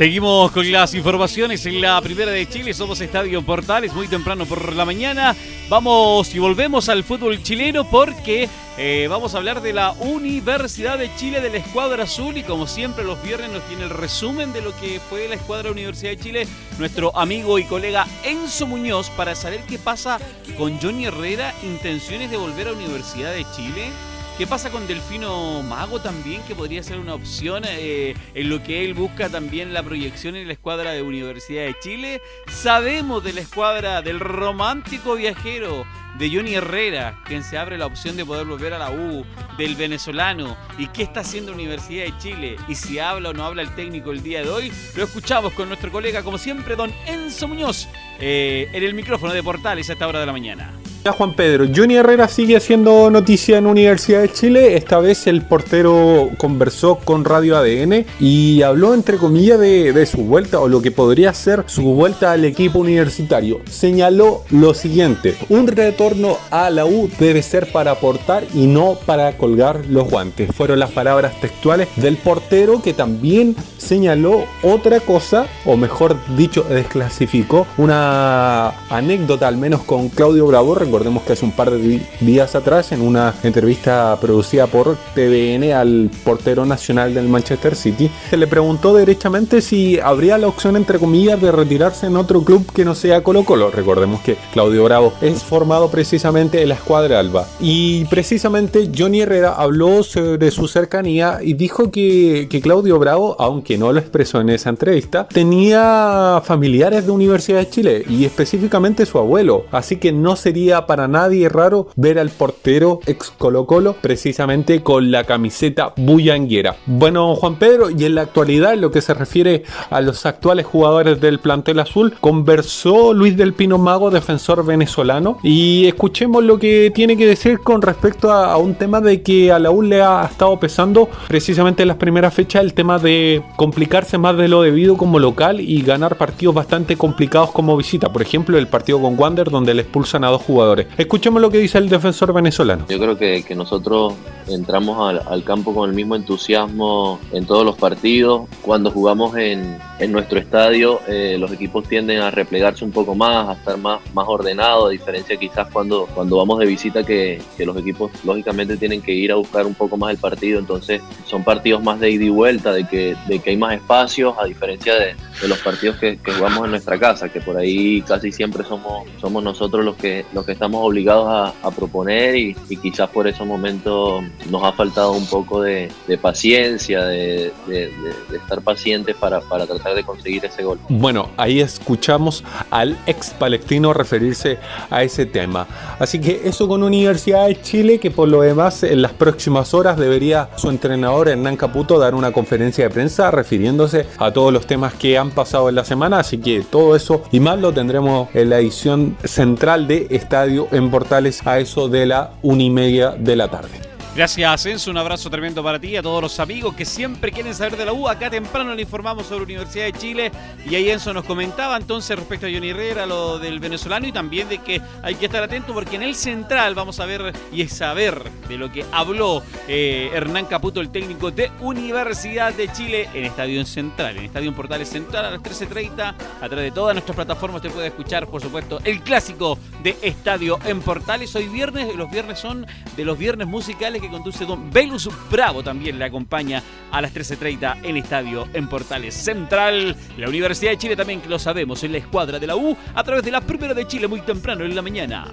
Seguimos 0.04 0.52
con 0.52 0.70
las 0.70 0.92
informaciones 0.92 1.64
en 1.64 1.80
la 1.80 1.98
primera 2.02 2.30
de 2.30 2.46
Chile. 2.46 2.74
Somos 2.74 3.00
Estadio 3.00 3.40
Portales, 3.40 3.94
muy 3.94 4.06
temprano 4.06 4.44
por 4.44 4.74
la 4.74 4.84
mañana. 4.84 5.34
Vamos 5.70 6.34
y 6.34 6.38
volvemos 6.38 6.90
al 6.90 7.04
fútbol 7.04 7.42
chileno 7.42 7.88
porque 7.88 8.46
eh, 8.76 9.06
vamos 9.08 9.34
a 9.34 9.38
hablar 9.38 9.62
de 9.62 9.72
la 9.72 9.92
Universidad 9.92 10.98
de 10.98 11.10
Chile 11.16 11.40
de 11.40 11.48
la 11.48 11.56
Escuadra 11.56 12.02
Azul. 12.04 12.36
Y 12.36 12.42
como 12.42 12.66
siempre, 12.66 13.02
los 13.02 13.22
viernes 13.22 13.50
nos 13.50 13.66
tiene 13.66 13.84
el 13.84 13.88
resumen 13.88 14.52
de 14.52 14.60
lo 14.60 14.78
que 14.78 15.00
fue 15.08 15.26
la 15.26 15.36
Escuadra 15.36 15.70
Universidad 15.70 16.10
de 16.10 16.18
Chile, 16.18 16.48
nuestro 16.78 17.16
amigo 17.16 17.58
y 17.58 17.64
colega 17.64 18.06
Enzo 18.24 18.66
Muñoz, 18.66 19.08
para 19.08 19.34
saber 19.34 19.62
qué 19.66 19.78
pasa 19.78 20.18
con 20.58 20.78
Johnny 20.82 21.06
Herrera, 21.06 21.54
intenciones 21.62 22.30
de 22.30 22.36
volver 22.36 22.68
a 22.68 22.72
Universidad 22.72 23.32
de 23.32 23.46
Chile. 23.56 23.88
¿Qué 24.36 24.48
pasa 24.48 24.70
con 24.70 24.88
Delfino 24.88 25.62
Mago 25.62 26.00
también? 26.00 26.42
Que 26.42 26.56
podría 26.56 26.82
ser 26.82 26.98
una 26.98 27.14
opción 27.14 27.62
eh, 27.68 28.16
en 28.34 28.48
lo 28.48 28.60
que 28.64 28.84
él 28.84 28.92
busca 28.92 29.28
también 29.28 29.72
la 29.72 29.84
proyección 29.84 30.34
en 30.34 30.48
la 30.48 30.54
escuadra 30.54 30.90
de 30.90 31.02
Universidad 31.02 31.66
de 31.66 31.76
Chile. 31.78 32.20
Sabemos 32.48 33.22
de 33.22 33.32
la 33.32 33.42
escuadra 33.42 34.02
del 34.02 34.18
romántico 34.18 35.14
viajero 35.14 35.86
de 36.18 36.30
Johnny 36.30 36.56
Herrera, 36.56 37.22
quien 37.26 37.44
se 37.44 37.58
abre 37.58 37.78
la 37.78 37.86
opción 37.86 38.16
de 38.16 38.24
poder 38.24 38.44
volver 38.44 38.74
a 38.74 38.78
la 38.78 38.90
U, 38.90 39.24
del 39.56 39.76
venezolano, 39.76 40.56
y 40.78 40.88
qué 40.88 41.04
está 41.04 41.20
haciendo 41.20 41.52
Universidad 41.52 42.04
de 42.04 42.18
Chile, 42.18 42.56
y 42.66 42.74
si 42.74 42.98
habla 42.98 43.30
o 43.30 43.32
no 43.32 43.44
habla 43.44 43.62
el 43.62 43.74
técnico 43.76 44.10
el 44.10 44.22
día 44.22 44.42
de 44.42 44.50
hoy, 44.50 44.72
lo 44.96 45.04
escuchamos 45.04 45.52
con 45.52 45.68
nuestro 45.68 45.92
colega, 45.92 46.24
como 46.24 46.38
siempre, 46.38 46.74
don 46.74 46.92
Enzo 47.06 47.46
Muñoz, 47.46 47.88
eh, 48.18 48.68
en 48.72 48.82
el 48.82 48.94
micrófono 48.94 49.32
de 49.32 49.42
Portales 49.42 49.90
a 49.90 49.92
esta 49.92 50.08
hora 50.08 50.20
de 50.20 50.26
la 50.26 50.32
mañana. 50.32 50.72
Juan 51.12 51.34
Pedro, 51.34 51.66
Johnny 51.74 51.96
Herrera 51.96 52.28
sigue 52.28 52.56
haciendo 52.56 53.10
noticia 53.10 53.58
en 53.58 53.66
Universidad 53.66 54.22
de 54.22 54.32
Chile. 54.32 54.76
Esta 54.76 55.00
vez 55.00 55.26
el 55.26 55.42
portero 55.42 56.30
conversó 56.38 56.96
con 56.96 57.24
Radio 57.26 57.58
ADN 57.58 58.06
y 58.18 58.62
habló 58.62 58.94
entre 58.94 59.18
comillas 59.18 59.60
de, 59.60 59.92
de, 59.92 60.06
su 60.06 60.18
vuelta 60.18 60.60
o 60.60 60.68
lo 60.68 60.80
que 60.80 60.90
podría 60.90 61.34
ser 61.34 61.64
su 61.66 61.82
vuelta 61.82 62.32
al 62.32 62.44
equipo 62.46 62.78
universitario. 62.78 63.60
Señaló 63.68 64.44
lo 64.50 64.72
siguiente, 64.72 65.36
un 65.50 65.66
retorno 65.66 66.38
a 66.50 66.70
la 66.70 66.86
U 66.86 67.10
debe 67.18 67.42
ser 67.42 67.70
para 67.70 67.92
aportar 67.92 68.44
y 68.54 68.66
no 68.66 68.96
para 69.04 69.36
colgar 69.36 69.84
los 69.86 70.08
guantes. 70.08 70.50
Fueron 70.54 70.78
las 70.78 70.92
palabras 70.92 71.38
textuales 71.40 71.88
del 71.96 72.16
portero 72.16 72.80
que 72.82 72.94
también 72.94 73.54
señaló 73.76 74.44
otra 74.62 75.00
cosa, 75.00 75.46
o 75.66 75.76
mejor 75.76 76.16
dicho, 76.36 76.62
desclasificó 76.62 77.66
una 77.76 78.68
anécdota 78.88 79.48
al 79.48 79.58
menos 79.58 79.82
con 79.82 80.08
Claudio 80.08 80.46
Bravo 80.46 80.74
Recordemos 80.94 81.24
que 81.24 81.32
hace 81.32 81.44
un 81.44 81.50
par 81.50 81.72
de 81.72 82.00
días 82.20 82.54
atrás, 82.54 82.92
en 82.92 83.02
una 83.02 83.34
entrevista 83.42 84.16
producida 84.20 84.68
por 84.68 84.96
TVN 85.16 85.72
al 85.72 86.08
portero 86.22 86.64
nacional 86.64 87.12
del 87.14 87.26
Manchester 87.26 87.74
City, 87.74 88.08
se 88.30 88.36
le 88.36 88.46
preguntó 88.46 88.94
derechamente 88.94 89.60
si 89.60 89.98
habría 89.98 90.38
la 90.38 90.46
opción, 90.46 90.76
entre 90.76 91.00
comillas, 91.00 91.40
de 91.40 91.50
retirarse 91.50 92.06
en 92.06 92.16
otro 92.16 92.44
club 92.44 92.64
que 92.72 92.84
no 92.84 92.94
sea 92.94 93.24
Colo 93.24 93.44
Colo. 93.44 93.72
Recordemos 93.72 94.20
que 94.20 94.36
Claudio 94.52 94.84
Bravo 94.84 95.12
es 95.20 95.42
formado 95.42 95.90
precisamente 95.90 96.62
en 96.62 96.68
la 96.68 96.76
escuadra 96.76 97.18
Alba. 97.18 97.48
Y 97.58 98.04
precisamente 98.04 98.88
Johnny 98.96 99.22
Herrera 99.22 99.54
habló 99.54 100.04
sobre 100.04 100.52
su 100.52 100.68
cercanía 100.68 101.40
y 101.42 101.54
dijo 101.54 101.90
que, 101.90 102.46
que 102.48 102.60
Claudio 102.60 103.00
Bravo, 103.00 103.34
aunque 103.40 103.76
no 103.78 103.92
lo 103.92 103.98
expresó 103.98 104.40
en 104.40 104.50
esa 104.50 104.70
entrevista, 104.70 105.26
tenía 105.26 106.40
familiares 106.44 107.04
de 107.04 107.10
Universidad 107.10 107.58
de 107.58 107.68
Chile 107.68 108.04
y 108.08 108.24
específicamente 108.24 109.04
su 109.06 109.18
abuelo. 109.18 109.64
Así 109.72 109.96
que 109.96 110.12
no 110.12 110.36
sería 110.36 110.83
para 110.86 111.08
nadie 111.08 111.48
raro 111.48 111.88
ver 111.96 112.18
al 112.18 112.30
portero 112.30 113.00
ex 113.06 113.30
Colo 113.30 113.66
Colo 113.66 113.96
precisamente 114.00 114.82
con 114.82 115.10
la 115.10 115.24
camiseta 115.24 115.92
bullanguera. 115.96 116.76
Bueno, 116.86 117.34
Juan 117.34 117.56
Pedro, 117.56 117.90
y 117.90 118.04
en 118.04 118.14
la 118.14 118.22
actualidad, 118.22 118.74
en 118.74 118.80
lo 118.80 118.90
que 118.90 119.00
se 119.00 119.14
refiere 119.14 119.64
a 119.90 120.00
los 120.00 120.26
actuales 120.26 120.66
jugadores 120.66 121.20
del 121.20 121.38
plantel 121.38 121.80
azul, 121.80 122.14
conversó 122.20 123.12
Luis 123.12 123.36
del 123.36 123.54
Pino 123.54 123.78
Mago, 123.78 124.10
defensor 124.10 124.64
venezolano, 124.64 125.38
y 125.42 125.86
escuchemos 125.86 126.44
lo 126.44 126.58
que 126.58 126.92
tiene 126.94 127.16
que 127.16 127.26
decir 127.26 127.60
con 127.60 127.82
respecto 127.82 128.32
a, 128.32 128.56
un 128.56 128.74
tema 128.74 129.00
de 129.00 129.22
que 129.22 129.52
a 129.52 129.58
la 129.58 129.70
U 129.70 129.82
le 129.82 130.02
ha 130.02 130.24
estado 130.24 130.58
pesando 130.58 131.08
precisamente 131.28 131.82
en 131.82 131.88
las 131.88 131.96
primeras 131.96 132.34
fechas 132.34 132.62
el 132.62 132.74
tema 132.74 132.98
de 132.98 133.42
complicarse 133.56 134.18
más 134.18 134.36
de 134.36 134.48
lo 134.48 134.62
debido 134.62 134.96
como 134.96 135.18
local 135.18 135.60
y 135.60 135.82
ganar 135.82 136.16
partidos 136.16 136.54
bastante 136.54 136.96
complicados 136.96 137.50
como 137.50 137.76
visita. 137.76 138.12
Por 138.12 138.22
ejemplo, 138.22 138.58
el 138.58 138.68
partido 138.68 139.00
con 139.00 139.18
Wander 139.18 139.50
donde 139.50 139.74
le 139.74 139.82
expulsan 139.82 140.24
a 140.24 140.28
dos 140.28 140.42
jugadores. 140.42 140.73
Escuchemos 140.96 141.40
lo 141.40 141.50
que 141.50 141.58
dice 141.58 141.78
el 141.78 141.88
defensor 141.88 142.32
venezolano. 142.32 142.86
Yo 142.88 142.98
creo 142.98 143.16
que, 143.16 143.42
que 143.42 143.54
nosotros 143.54 144.14
entramos 144.48 145.08
al, 145.08 145.22
al, 145.26 145.44
campo 145.44 145.74
con 145.74 145.90
el 145.90 145.96
mismo 145.96 146.16
entusiasmo 146.16 147.18
en 147.32 147.46
todos 147.46 147.64
los 147.64 147.76
partidos. 147.76 148.48
Cuando 148.62 148.90
jugamos 148.90 149.36
en, 149.36 149.78
en 149.98 150.12
nuestro 150.12 150.38
estadio, 150.38 151.00
eh, 151.08 151.36
los 151.38 151.52
equipos 151.52 151.88
tienden 151.88 152.20
a 152.20 152.30
replegarse 152.30 152.84
un 152.84 152.90
poco 152.90 153.14
más, 153.14 153.48
a 153.48 153.52
estar 153.54 153.76
más, 153.78 154.00
más 154.12 154.26
ordenados, 154.28 154.88
a 154.88 154.90
diferencia 154.90 155.36
quizás 155.36 155.68
cuando, 155.72 156.06
cuando 156.14 156.36
vamos 156.36 156.58
de 156.58 156.66
visita 156.66 157.04
que, 157.04 157.40
que 157.56 157.66
los 157.66 157.76
equipos 157.76 158.10
lógicamente 158.24 158.76
tienen 158.76 159.02
que 159.02 159.12
ir 159.12 159.32
a 159.32 159.36
buscar 159.36 159.66
un 159.66 159.74
poco 159.74 159.96
más 159.96 160.10
el 160.10 160.18
partido. 160.18 160.58
Entonces 160.58 161.02
son 161.26 161.44
partidos 161.44 161.82
más 161.82 162.00
de 162.00 162.10
ida 162.10 162.24
y 162.24 162.30
vuelta, 162.30 162.72
de 162.72 162.86
que, 162.86 163.16
de 163.28 163.38
que 163.38 163.50
hay 163.50 163.56
más 163.56 163.74
espacios, 163.74 164.34
a 164.38 164.44
diferencia 164.44 164.94
de, 164.94 165.14
de 165.40 165.48
los 165.48 165.58
partidos 165.58 165.96
que, 165.96 166.16
que, 166.18 166.32
jugamos 166.32 166.64
en 166.64 166.70
nuestra 166.72 166.98
casa, 166.98 167.28
que 167.28 167.40
por 167.40 167.56
ahí 167.56 168.02
casi 168.02 168.32
siempre 168.32 168.64
somos, 168.64 169.08
somos 169.20 169.42
nosotros 169.42 169.84
los 169.84 169.96
que, 169.96 170.24
los 170.32 170.44
que 170.44 170.52
estamos 170.52 170.84
obligados 170.84 171.52
a, 171.62 171.70
proponer 171.70 172.36
y, 172.36 172.54
quizás 172.82 173.08
por 173.10 173.26
esos 173.26 173.46
momentos 173.46 174.22
nos 174.50 174.62
ha 174.62 174.72
faltado 174.72 175.12
un 175.12 175.26
poco 175.26 175.62
de, 175.62 175.90
paciencia, 176.20 177.04
de, 177.04 177.52
de, 177.66 177.92
estar 178.34 178.60
pacientes 178.62 179.16
para, 179.16 179.40
para, 179.40 179.66
tratar 179.66 179.94
de 179.94 180.04
conseguir 180.04 180.44
ese 180.44 180.62
gol. 180.62 180.78
Bueno, 180.88 181.30
ahí 181.36 181.60
escuchamos 181.60 182.44
al 182.70 182.98
ex 183.06 183.30
palestino 183.30 183.92
referirse 183.92 184.58
a 184.90 185.02
ese 185.02 185.26
tema. 185.26 185.66
Así 185.98 186.20
que 186.20 186.42
eso 186.44 186.68
con 186.68 186.82
Universidad 186.82 187.46
de 187.46 187.60
Chile, 187.60 187.98
que 187.98 188.10
por 188.10 188.28
lo 188.28 188.42
demás 188.42 188.82
en 188.82 189.02
las 189.02 189.12
próximas 189.12 189.74
horas 189.74 189.96
debería 189.96 190.50
su 190.56 190.68
entrenador 190.68 191.28
Hernán 191.28 191.56
Caputo 191.56 191.98
dar 191.98 192.14
una 192.14 192.32
conferencia 192.32 192.84
de 192.84 192.90
prensa 192.90 193.30
refiriéndose 193.30 194.06
a 194.18 194.32
todos 194.32 194.52
los 194.52 194.66
temas 194.66 194.94
que 194.94 195.18
han 195.18 195.30
pasado 195.30 195.68
en 195.68 195.74
la 195.74 195.84
semana. 195.84 196.18
Así 196.18 196.38
que 196.38 196.62
todo 196.62 196.96
eso 196.96 197.22
y 197.32 197.40
más 197.40 197.58
lo 197.58 197.72
tendremos 197.72 198.28
en 198.34 198.50
la 198.50 198.58
edición 198.58 199.16
central 199.24 199.86
de 199.86 200.06
Estadio 200.10 200.68
en 200.72 200.90
Portales 200.90 201.46
a 201.46 201.58
eso 201.58 201.88
de 201.88 202.06
la 202.06 202.32
una 202.42 202.62
y 202.62 202.70
media 202.70 203.10
de 203.10 203.36
la 203.36 203.48
tarde. 203.48 203.93
Gracias, 204.16 204.66
Enzo. 204.66 204.92
Un 204.92 204.98
abrazo 204.98 205.28
tremendo 205.28 205.60
para 205.64 205.80
ti 205.80 205.88
y 205.88 205.96
a 205.96 206.02
todos 206.02 206.22
los 206.22 206.38
amigos 206.38 206.76
que 206.76 206.84
siempre 206.84 207.32
quieren 207.32 207.52
saber 207.52 207.76
de 207.76 207.84
la 207.84 207.92
U. 207.92 208.08
Acá 208.08 208.30
temprano 208.30 208.72
le 208.72 208.82
informamos 208.82 209.26
sobre 209.26 209.42
Universidad 209.42 209.86
de 209.86 209.92
Chile 209.92 210.30
y 210.70 210.76
ahí 210.76 210.88
Enzo 210.88 211.12
nos 211.12 211.24
comentaba 211.24 211.76
entonces 211.76 212.16
respecto 212.16 212.46
a 212.46 212.48
Johnny 212.48 212.70
Herrera, 212.70 213.06
lo 213.06 213.40
del 213.40 213.58
venezolano 213.58 214.06
y 214.06 214.12
también 214.12 214.48
de 214.48 214.58
que 214.58 214.80
hay 215.02 215.16
que 215.16 215.26
estar 215.26 215.42
atento 215.42 215.74
porque 215.74 215.96
en 215.96 216.04
el 216.04 216.14
central 216.14 216.76
vamos 216.76 217.00
a 217.00 217.06
ver 217.06 217.32
y 217.50 217.66
saber 217.66 218.22
de 218.48 218.56
lo 218.56 218.70
que 218.70 218.84
habló 218.92 219.42
eh, 219.66 220.10
Hernán 220.14 220.46
Caputo, 220.46 220.80
el 220.80 220.90
técnico 220.90 221.32
de 221.32 221.50
Universidad 221.60 222.54
de 222.54 222.70
Chile 222.70 223.08
en 223.14 223.24
Estadio 223.24 223.66
Central, 223.66 224.16
en 224.16 224.26
Estadio 224.26 224.54
Portales 224.54 224.90
Central 224.90 225.24
a 225.24 225.30
las 225.32 225.40
13.30. 225.40 226.14
A 226.40 226.48
través 226.48 226.66
de 226.66 226.70
todas 226.70 226.94
nuestras 226.94 227.16
plataformas 227.16 227.62
te 227.62 227.70
puede 227.70 227.88
escuchar, 227.88 228.28
por 228.28 228.40
supuesto, 228.40 228.78
el 228.84 229.00
clásico 229.02 229.58
de 229.82 229.96
Estadio 230.02 230.60
en 230.66 230.82
Portales. 230.82 231.34
Hoy 231.34 231.48
viernes, 231.48 231.96
los 231.96 232.08
viernes 232.12 232.38
son 232.38 232.64
de 232.96 233.04
los 233.04 233.18
viernes 233.18 233.48
musicales 233.48 234.03
que 234.04 234.10
conduce 234.10 234.44
Don 234.44 234.70
Velus 234.70 235.08
Bravo 235.30 235.62
también 235.62 235.98
le 235.98 236.04
acompaña 236.04 236.62
a 236.90 237.00
las 237.00 237.14
13.30 237.14 237.78
en 237.82 237.96
Estadio 237.96 238.46
en 238.52 238.68
Portales 238.68 239.14
Central. 239.14 239.96
La 240.18 240.28
Universidad 240.28 240.72
de 240.72 240.78
Chile 240.78 240.96
también, 240.96 241.20
que 241.20 241.28
lo 241.28 241.38
sabemos, 241.38 241.82
en 241.84 241.92
la 241.92 241.98
escuadra 241.98 242.38
de 242.38 242.46
la 242.46 242.56
U 242.56 242.76
a 242.94 243.02
través 243.02 243.24
de 243.24 243.30
la 243.30 243.40
Primera 243.40 243.72
de 243.72 243.86
Chile 243.86 244.06
muy 244.06 244.20
temprano 244.20 244.64
en 244.64 244.74
la 244.74 244.82
mañana. 244.82 245.26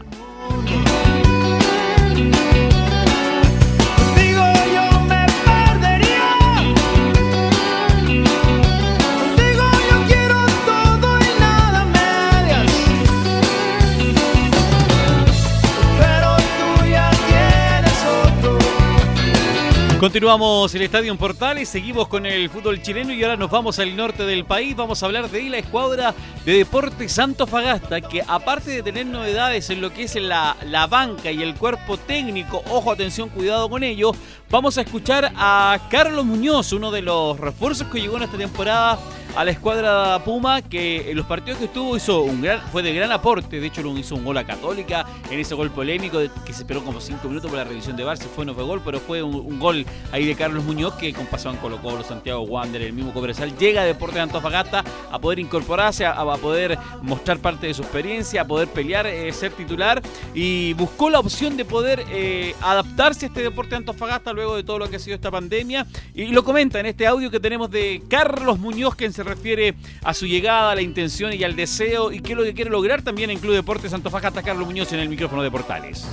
Continuamos 20.01 20.74
el 20.74 20.81
Estadio 20.81 21.12
en 21.12 21.17
Portales, 21.20 21.70
seguimos 21.70 22.08
con 22.08 22.25
el 22.25 22.50
fútbol 22.50 22.81
chileno 22.81 23.13
y 23.13 23.22
ahora 23.22 23.38
nos 23.38 23.51
vamos 23.51 23.77
al 23.77 23.96
norte 23.96 24.24
del 24.24 24.46
país. 24.46 24.75
Vamos 24.75 25.03
a 25.03 25.05
hablar 25.05 25.29
de 25.29 25.43
la 25.43 25.60
escuadra 25.60 26.15
de 26.43 26.53
Deportes 26.53 27.12
Santo 27.12 27.46
Fagasta, 27.46 28.01
que 28.01 28.24
aparte 28.27 28.72
de 28.72 28.81
tener 28.81 29.05
novedades 29.05 29.70
en 29.70 29.79
lo 29.79 29.93
que 29.93 30.05
es 30.05 30.15
la, 30.15 30.58
la 30.65 30.88
banca 30.88 31.31
y 31.31 31.43
el 31.43 31.53
cuerpo 31.53 31.98
técnico, 31.98 32.63
ojo, 32.72 32.91
atención, 32.91 33.29
cuidado 33.29 33.70
con 33.70 33.84
ello, 33.84 34.13
vamos 34.51 34.77
a 34.77 34.81
escuchar 34.81 35.31
a 35.38 35.79
Carlos 35.89 36.25
Muñoz, 36.25 36.74
uno 36.74 36.91
de 36.91 37.01
los 37.01 37.39
refuerzos 37.39 37.88
que 37.88 38.01
llegó 38.01 38.17
en 38.17 38.24
esta 38.24 38.38
temporada 38.38 39.00
a 39.36 39.46
la 39.46 39.51
escuadra 39.51 40.22
Puma, 40.25 40.62
que 40.62 41.10
en 41.10 41.17
los 41.17 41.25
partidos 41.25 41.60
que 41.60 41.65
estuvo 41.65 41.96
hizo 41.96 42.22
un 42.22 42.41
gran, 42.41 42.60
fue 42.72 42.84
de 42.84 42.93
gran 42.93 43.12
aporte. 43.12 43.60
De 43.60 43.67
hecho, 43.67 43.81
hizo 43.98 44.15
un 44.15 44.25
gol 44.25 44.38
a 44.38 44.46
Católica 44.46 45.05
en 45.29 45.39
ese 45.39 45.55
gol 45.55 45.72
polémico 45.72 46.20
que 46.46 46.53
se 46.53 46.63
esperó 46.63 46.84
como 46.84 47.00
cinco 47.00 47.27
minutos 47.27 47.50
por 47.50 47.58
la 47.58 47.63
revisión 47.63 47.96
de 47.96 48.03
Bar. 48.03 48.17
Se 48.17 48.25
fue, 48.25 48.46
no 48.46 48.53
fue 48.53 48.63
gol, 48.63 48.81
pero 48.84 49.00
fue 49.00 49.24
un, 49.24 49.60
gol 49.60 49.86
ahí 50.12 50.25
de 50.25 50.36
Carlos 50.36 50.63
Muñoz 50.63 50.96
que 50.96 51.13
con 51.13 51.25
Pasón 51.27 51.58
colocó 51.58 51.91
los 51.91 52.08
Santiago 52.08 52.41
Wander, 52.41 52.81
el 52.81 52.93
mismo 52.93 53.13
Cobresal, 53.13 53.55
llega 53.58 53.81
a 53.81 53.86
Deportes 53.86 54.15
de 54.15 54.22
Antofagasta 54.22 54.84
a 55.12 55.20
poder 55.20 55.39
incorporarse, 55.39 56.05
a, 56.05 56.24
poder 56.38 56.77
mostrar 57.01 57.39
parte 57.39 57.67
de 57.67 57.74
su 57.74 57.84
experiencia, 57.84 58.41
a 58.41 58.46
poder 58.46 58.67
pelear, 58.67 59.05
eh, 59.05 59.31
ser 59.31 59.51
titular 59.51 60.01
y 60.34 60.74
buscó 60.74 61.10
la 61.10 61.20
opción 61.20 61.58
de 61.58 61.65
poder 61.65 62.03
eh, 62.10 62.55
adaptarse 62.62 63.25
a 63.25 63.29
este 63.29 63.43
Deporte 63.43 63.72
de 63.72 63.77
Antofagasta 63.77 64.34
de 64.55 64.63
todo 64.63 64.79
lo 64.79 64.89
que 64.89 64.95
ha 64.95 65.00
sido 65.00 65.15
esta 65.15 65.31
pandemia. 65.31 65.86
Y 66.13 66.27
lo 66.27 66.43
comenta 66.43 66.79
en 66.79 66.88
este 66.88 67.07
audio 67.07 67.29
que 67.29 67.39
tenemos 67.39 67.69
de 67.69 68.01
Carlos 68.10 68.60
Muñoz, 68.60 68.95
que 68.95 69.12
se 69.12 69.24
refiere 69.24 69.75
a 70.03 70.13
su 70.13 70.25
llegada, 70.25 70.71
a 70.71 70.75
la 70.75 70.81
intención 70.81 71.33
y 71.33 71.43
al 71.43 71.55
deseo 71.55 72.12
y 72.12 72.19
qué 72.21 72.33
es 72.33 72.38
lo 72.38 72.43
que 72.43 72.53
quiere 72.53 72.71
lograr 72.71 73.01
también 73.01 73.29
en 73.29 73.39
Club 73.39 73.53
Deportes 73.53 73.93
Antofagasta 73.93 74.41
Carlos 74.41 74.65
Muñoz 74.67 74.91
en 74.93 75.00
el 75.00 75.10
micrófono 75.10 75.43
de 75.43 75.51
Portales. 75.51 76.07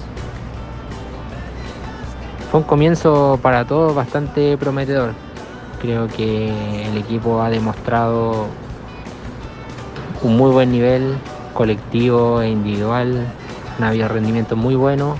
Fue 2.50 2.60
un 2.60 2.66
comienzo 2.66 3.38
para 3.42 3.66
todos 3.66 3.94
bastante 3.94 4.56
prometedor. 4.56 5.12
Creo 5.80 6.08
que 6.08 6.48
el 6.86 6.96
equipo 6.96 7.42
ha 7.42 7.50
demostrado 7.50 8.46
un 10.22 10.36
muy 10.36 10.50
buen 10.50 10.72
nivel 10.72 11.16
colectivo 11.54 12.40
e 12.40 12.50
individual, 12.50 13.26
un 13.78 13.84
habido 13.84 14.08
rendimiento 14.08 14.56
muy 14.56 14.74
bueno. 14.74 15.16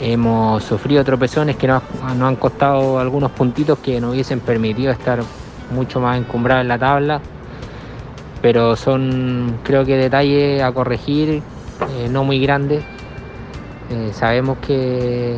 Hemos 0.00 0.62
sufrido 0.62 1.02
tropezones 1.02 1.56
que 1.56 1.66
nos, 1.66 1.82
han 2.02 2.36
costado 2.36 3.00
algunos 3.00 3.32
puntitos 3.32 3.78
que 3.80 4.00
nos 4.00 4.12
hubiesen 4.12 4.38
permitido 4.38 4.92
estar 4.92 5.20
mucho 5.72 5.98
más 5.98 6.16
encumbrada 6.16 6.60
en 6.60 6.68
la 6.68 6.78
tabla, 6.78 7.20
pero 8.40 8.76
son 8.76 9.58
creo 9.64 9.84
que 9.84 9.96
detalles 9.96 10.62
a 10.62 10.70
corregir, 10.70 11.42
eh, 11.96 12.08
no 12.08 12.22
muy 12.22 12.38
grandes. 12.40 12.84
Eh, 13.90 14.10
sabemos 14.12 14.58
que, 14.58 15.36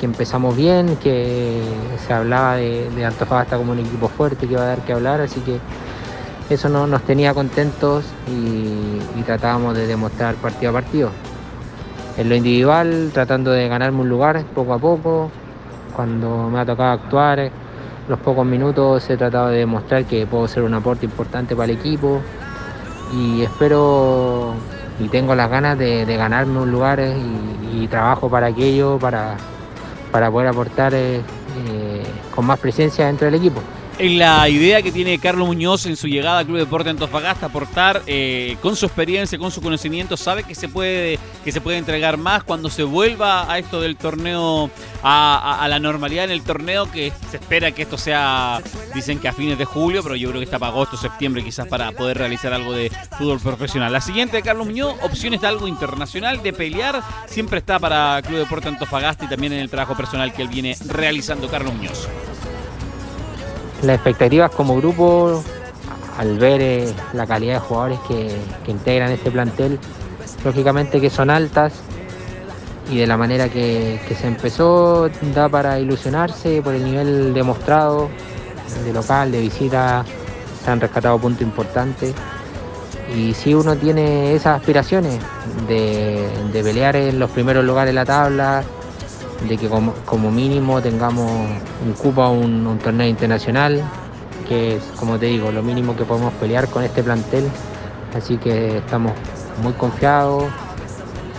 empezamos 0.00 0.56
bien, 0.56 0.96
que 0.96 1.60
se 2.06 2.14
hablaba 2.14 2.56
de, 2.56 3.04
Antofagasta 3.04 3.58
como 3.58 3.72
un 3.72 3.80
equipo 3.80 4.08
fuerte 4.08 4.46
que 4.46 4.54
iba 4.54 4.62
a 4.62 4.66
dar 4.66 4.78
que 4.78 4.94
hablar, 4.94 5.20
así 5.20 5.40
que 5.40 5.58
eso 6.48 6.70
no, 6.70 6.86
nos 6.86 7.02
tenía 7.02 7.34
contentos 7.34 8.06
y 8.26 9.22
tratábamos 9.24 9.76
de 9.76 9.86
demostrar 9.86 10.36
partido 10.36 10.70
a 10.70 10.72
partido. 10.72 11.10
En 12.20 12.28
lo 12.28 12.34
individual, 12.34 13.12
tratando 13.14 13.50
de 13.50 13.66
ganarme 13.66 14.02
un 14.02 14.10
lugar 14.10 14.44
poco 14.54 14.74
a 14.74 14.78
poco, 14.78 15.30
cuando 15.96 16.50
me 16.50 16.60
ha 16.60 16.66
tocado 16.66 16.90
actuar, 16.90 17.50
los 18.08 18.18
pocos 18.18 18.44
minutos 18.44 19.08
he 19.08 19.16
tratado 19.16 19.48
de 19.48 19.60
demostrar 19.60 20.04
que 20.04 20.26
puedo 20.26 20.46
ser 20.46 20.64
un 20.64 20.74
aporte 20.74 21.06
importante 21.06 21.56
para 21.56 21.72
el 21.72 21.78
equipo 21.78 22.20
y 23.14 23.40
espero 23.40 24.52
y 24.98 25.08
tengo 25.08 25.34
las 25.34 25.48
ganas 25.48 25.78
de, 25.78 26.04
ganarme 26.04 26.60
un 26.60 26.70
lugar 26.70 27.00
y, 27.72 27.86
trabajo 27.88 28.28
para 28.28 28.48
aquello, 28.48 28.98
para, 28.98 29.36
para 30.12 30.30
poder 30.30 30.48
aportar 30.48 30.92
eh, 30.92 31.22
eh, 31.70 32.02
con 32.34 32.44
más 32.44 32.60
presencia 32.60 33.06
dentro 33.06 33.24
del 33.24 33.36
equipo 33.36 33.62
en 34.00 34.18
la 34.18 34.48
idea 34.48 34.80
que 34.80 34.92
tiene 34.92 35.18
Carlos 35.18 35.46
Muñoz 35.46 35.84
en 35.84 35.94
su 35.94 36.08
llegada 36.08 36.38
al 36.38 36.46
Club 36.46 36.56
Deporte 36.56 36.88
Antofagasta, 36.88 37.46
aportar 37.46 38.02
eh, 38.06 38.56
con 38.62 38.74
su 38.74 38.86
experiencia, 38.86 39.38
con 39.38 39.50
su 39.50 39.60
conocimiento, 39.60 40.16
sabe 40.16 40.42
que 40.42 40.54
se 40.54 40.68
puede 40.68 41.18
que 41.44 41.52
se 41.52 41.60
puede 41.60 41.76
entregar 41.76 42.16
más 42.16 42.42
cuando 42.42 42.70
se 42.70 42.82
vuelva 42.82 43.50
a 43.50 43.58
esto 43.58 43.80
del 43.80 43.96
torneo, 43.96 44.70
a, 45.02 45.66
la 45.68 45.78
normalidad 45.78 46.24
en 46.24 46.30
el 46.30 46.42
torneo, 46.42 46.90
que 46.90 47.12
se 47.30 47.36
espera 47.36 47.72
que 47.72 47.82
esto 47.82 47.98
sea, 47.98 48.62
dicen 48.94 49.18
que 49.18 49.28
a 49.28 49.34
fines 49.34 49.58
de 49.58 49.66
julio, 49.66 50.02
pero 50.02 50.16
yo 50.16 50.30
creo 50.30 50.40
que 50.40 50.44
está 50.44 50.58
para 50.58 50.72
agosto, 50.72 50.96
septiembre 50.96 51.44
quizás 51.44 51.66
para 51.66 51.92
poder 51.92 52.16
realizar 52.16 52.54
algo 52.54 52.72
de 52.72 52.90
fútbol 53.18 53.38
profesional. 53.38 53.92
La 53.92 54.00
siguiente 54.00 54.38
de 54.38 54.42
Carlos 54.42 54.66
Muñoz, 54.66 54.94
opciones 55.02 55.42
de 55.42 55.46
algo 55.46 55.68
internacional, 55.68 56.42
de 56.42 56.54
pelear, 56.54 57.02
siempre 57.26 57.58
está 57.58 57.78
para 57.78 58.22
Club 58.22 58.38
Deporte 58.38 58.68
Antofagasta 58.68 59.26
y 59.26 59.28
también 59.28 59.52
en 59.52 59.60
el 59.60 59.68
trabajo 59.68 59.94
personal 59.94 60.32
que 60.32 60.42
él 60.42 60.48
viene 60.48 60.74
realizando 60.86 61.48
Carlos 61.48 61.74
Muñoz 61.74 62.08
las 63.82 63.96
expectativas 63.96 64.50
como 64.50 64.76
grupo, 64.76 65.42
al 66.18 66.38
ver 66.38 66.60
eh, 66.60 66.92
la 67.12 67.26
calidad 67.26 67.54
de 67.54 67.60
jugadores 67.60 67.98
que, 68.06 68.36
integran 68.66 69.10
este 69.10 69.30
plantel, 69.30 69.78
lógicamente 70.44 71.00
que 71.00 71.10
son 71.10 71.30
altas 71.30 71.72
y 72.90 72.98
de 72.98 73.06
la 73.06 73.16
manera 73.16 73.48
que, 73.48 73.98
se 74.20 74.26
empezó 74.26 75.08
da 75.34 75.48
para 75.48 75.78
ilusionarse 75.78 76.60
por 76.62 76.74
el 76.74 76.84
nivel 76.84 77.34
demostrado 77.34 78.10
de 78.84 78.92
local, 78.92 79.32
de 79.32 79.40
visita, 79.40 80.04
se 80.64 80.70
han 80.70 80.80
rescatado 80.80 81.18
puntos 81.18 81.42
importantes. 81.42 82.14
Y 83.16 83.34
si 83.34 83.54
uno 83.54 83.74
tiene 83.76 84.34
esas 84.34 84.60
aspiraciones 84.60 85.18
de, 85.66 86.28
de 86.52 86.62
pelear 86.62 86.94
en 86.94 87.18
los 87.18 87.30
primeros 87.30 87.64
lugares 87.64 87.88
de 87.88 87.94
la 87.94 88.04
tabla, 88.04 88.62
de 89.48 89.56
que 89.56 89.68
como, 89.68 90.30
mínimo 90.30 90.80
tengamos 90.82 91.30
un 91.84 91.92
cupo 91.94 92.22
a 92.22 92.30
un, 92.30 92.78
torneo 92.82 93.08
internacional, 93.08 93.82
que 94.48 94.76
es, 94.76 94.84
como 94.96 95.18
te 95.18 95.26
digo, 95.26 95.50
lo 95.52 95.62
mínimo 95.62 95.96
que 95.96 96.04
podemos 96.04 96.32
pelear 96.34 96.68
con 96.68 96.82
este 96.82 97.02
plantel. 97.02 97.48
Así 98.14 98.38
que 98.38 98.78
estamos 98.78 99.12
muy 99.62 99.72
confiados, 99.74 100.44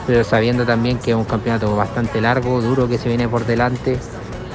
pero 0.07 0.23
sabiendo 0.23 0.65
también 0.65 0.97
que 0.97 1.11
es 1.11 1.17
un 1.17 1.25
campeonato 1.25 1.75
bastante 1.75 2.21
largo, 2.21 2.61
duro 2.61 2.87
que 2.87 2.97
se 2.97 3.09
viene 3.09 3.27
por 3.27 3.45
delante 3.45 3.97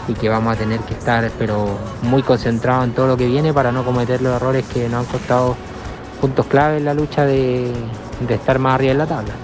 y 0.08 0.14
que 0.14 0.28
vamos 0.28 0.54
a 0.54 0.58
tener 0.58 0.80
que 0.80 0.94
estar 0.94 1.30
pero 1.36 1.66
muy 2.02 2.22
concentrados 2.22 2.84
en 2.84 2.92
todo 2.92 3.08
lo 3.08 3.16
que 3.16 3.26
viene 3.26 3.52
para 3.52 3.72
no 3.72 3.84
cometer 3.84 4.22
los 4.22 4.36
errores 4.36 4.64
que 4.66 4.88
nos 4.88 5.04
han 5.04 5.12
costado 5.12 5.56
puntos 6.20 6.46
clave 6.46 6.78
en 6.78 6.84
la 6.84 6.94
lucha 6.94 7.26
de 7.26 7.72
estar 8.28 8.58
más 8.58 8.76
arriba 8.76 8.92
en 8.92 8.98
la 8.98 9.06
tabla. 9.06 9.34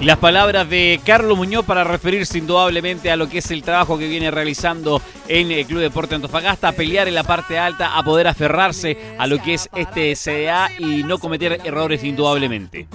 Las 0.00 0.18
palabras 0.18 0.70
de 0.70 1.00
Carlos 1.04 1.36
Muñoz 1.36 1.66
para 1.66 1.82
referirse 1.82 2.38
indudablemente 2.38 3.10
a 3.10 3.16
lo 3.16 3.28
que 3.28 3.38
es 3.38 3.50
el 3.50 3.64
trabajo 3.64 3.98
que 3.98 4.06
viene 4.06 4.30
realizando 4.30 5.02
en 5.26 5.50
el 5.50 5.66
Club 5.66 5.80
Deporte 5.80 6.14
Antofagasta, 6.14 6.68
a 6.68 6.72
pelear 6.72 7.08
en 7.08 7.16
la 7.16 7.24
parte 7.24 7.58
alta, 7.58 7.98
a 7.98 8.04
poder 8.04 8.28
aferrarse 8.28 8.96
a 9.18 9.26
lo 9.26 9.42
que 9.42 9.54
es 9.54 9.68
este 9.74 10.14
CDA 10.14 10.70
y 10.78 11.02
no 11.02 11.18
cometer 11.18 11.60
errores 11.64 12.04
indudablemente. 12.04 12.86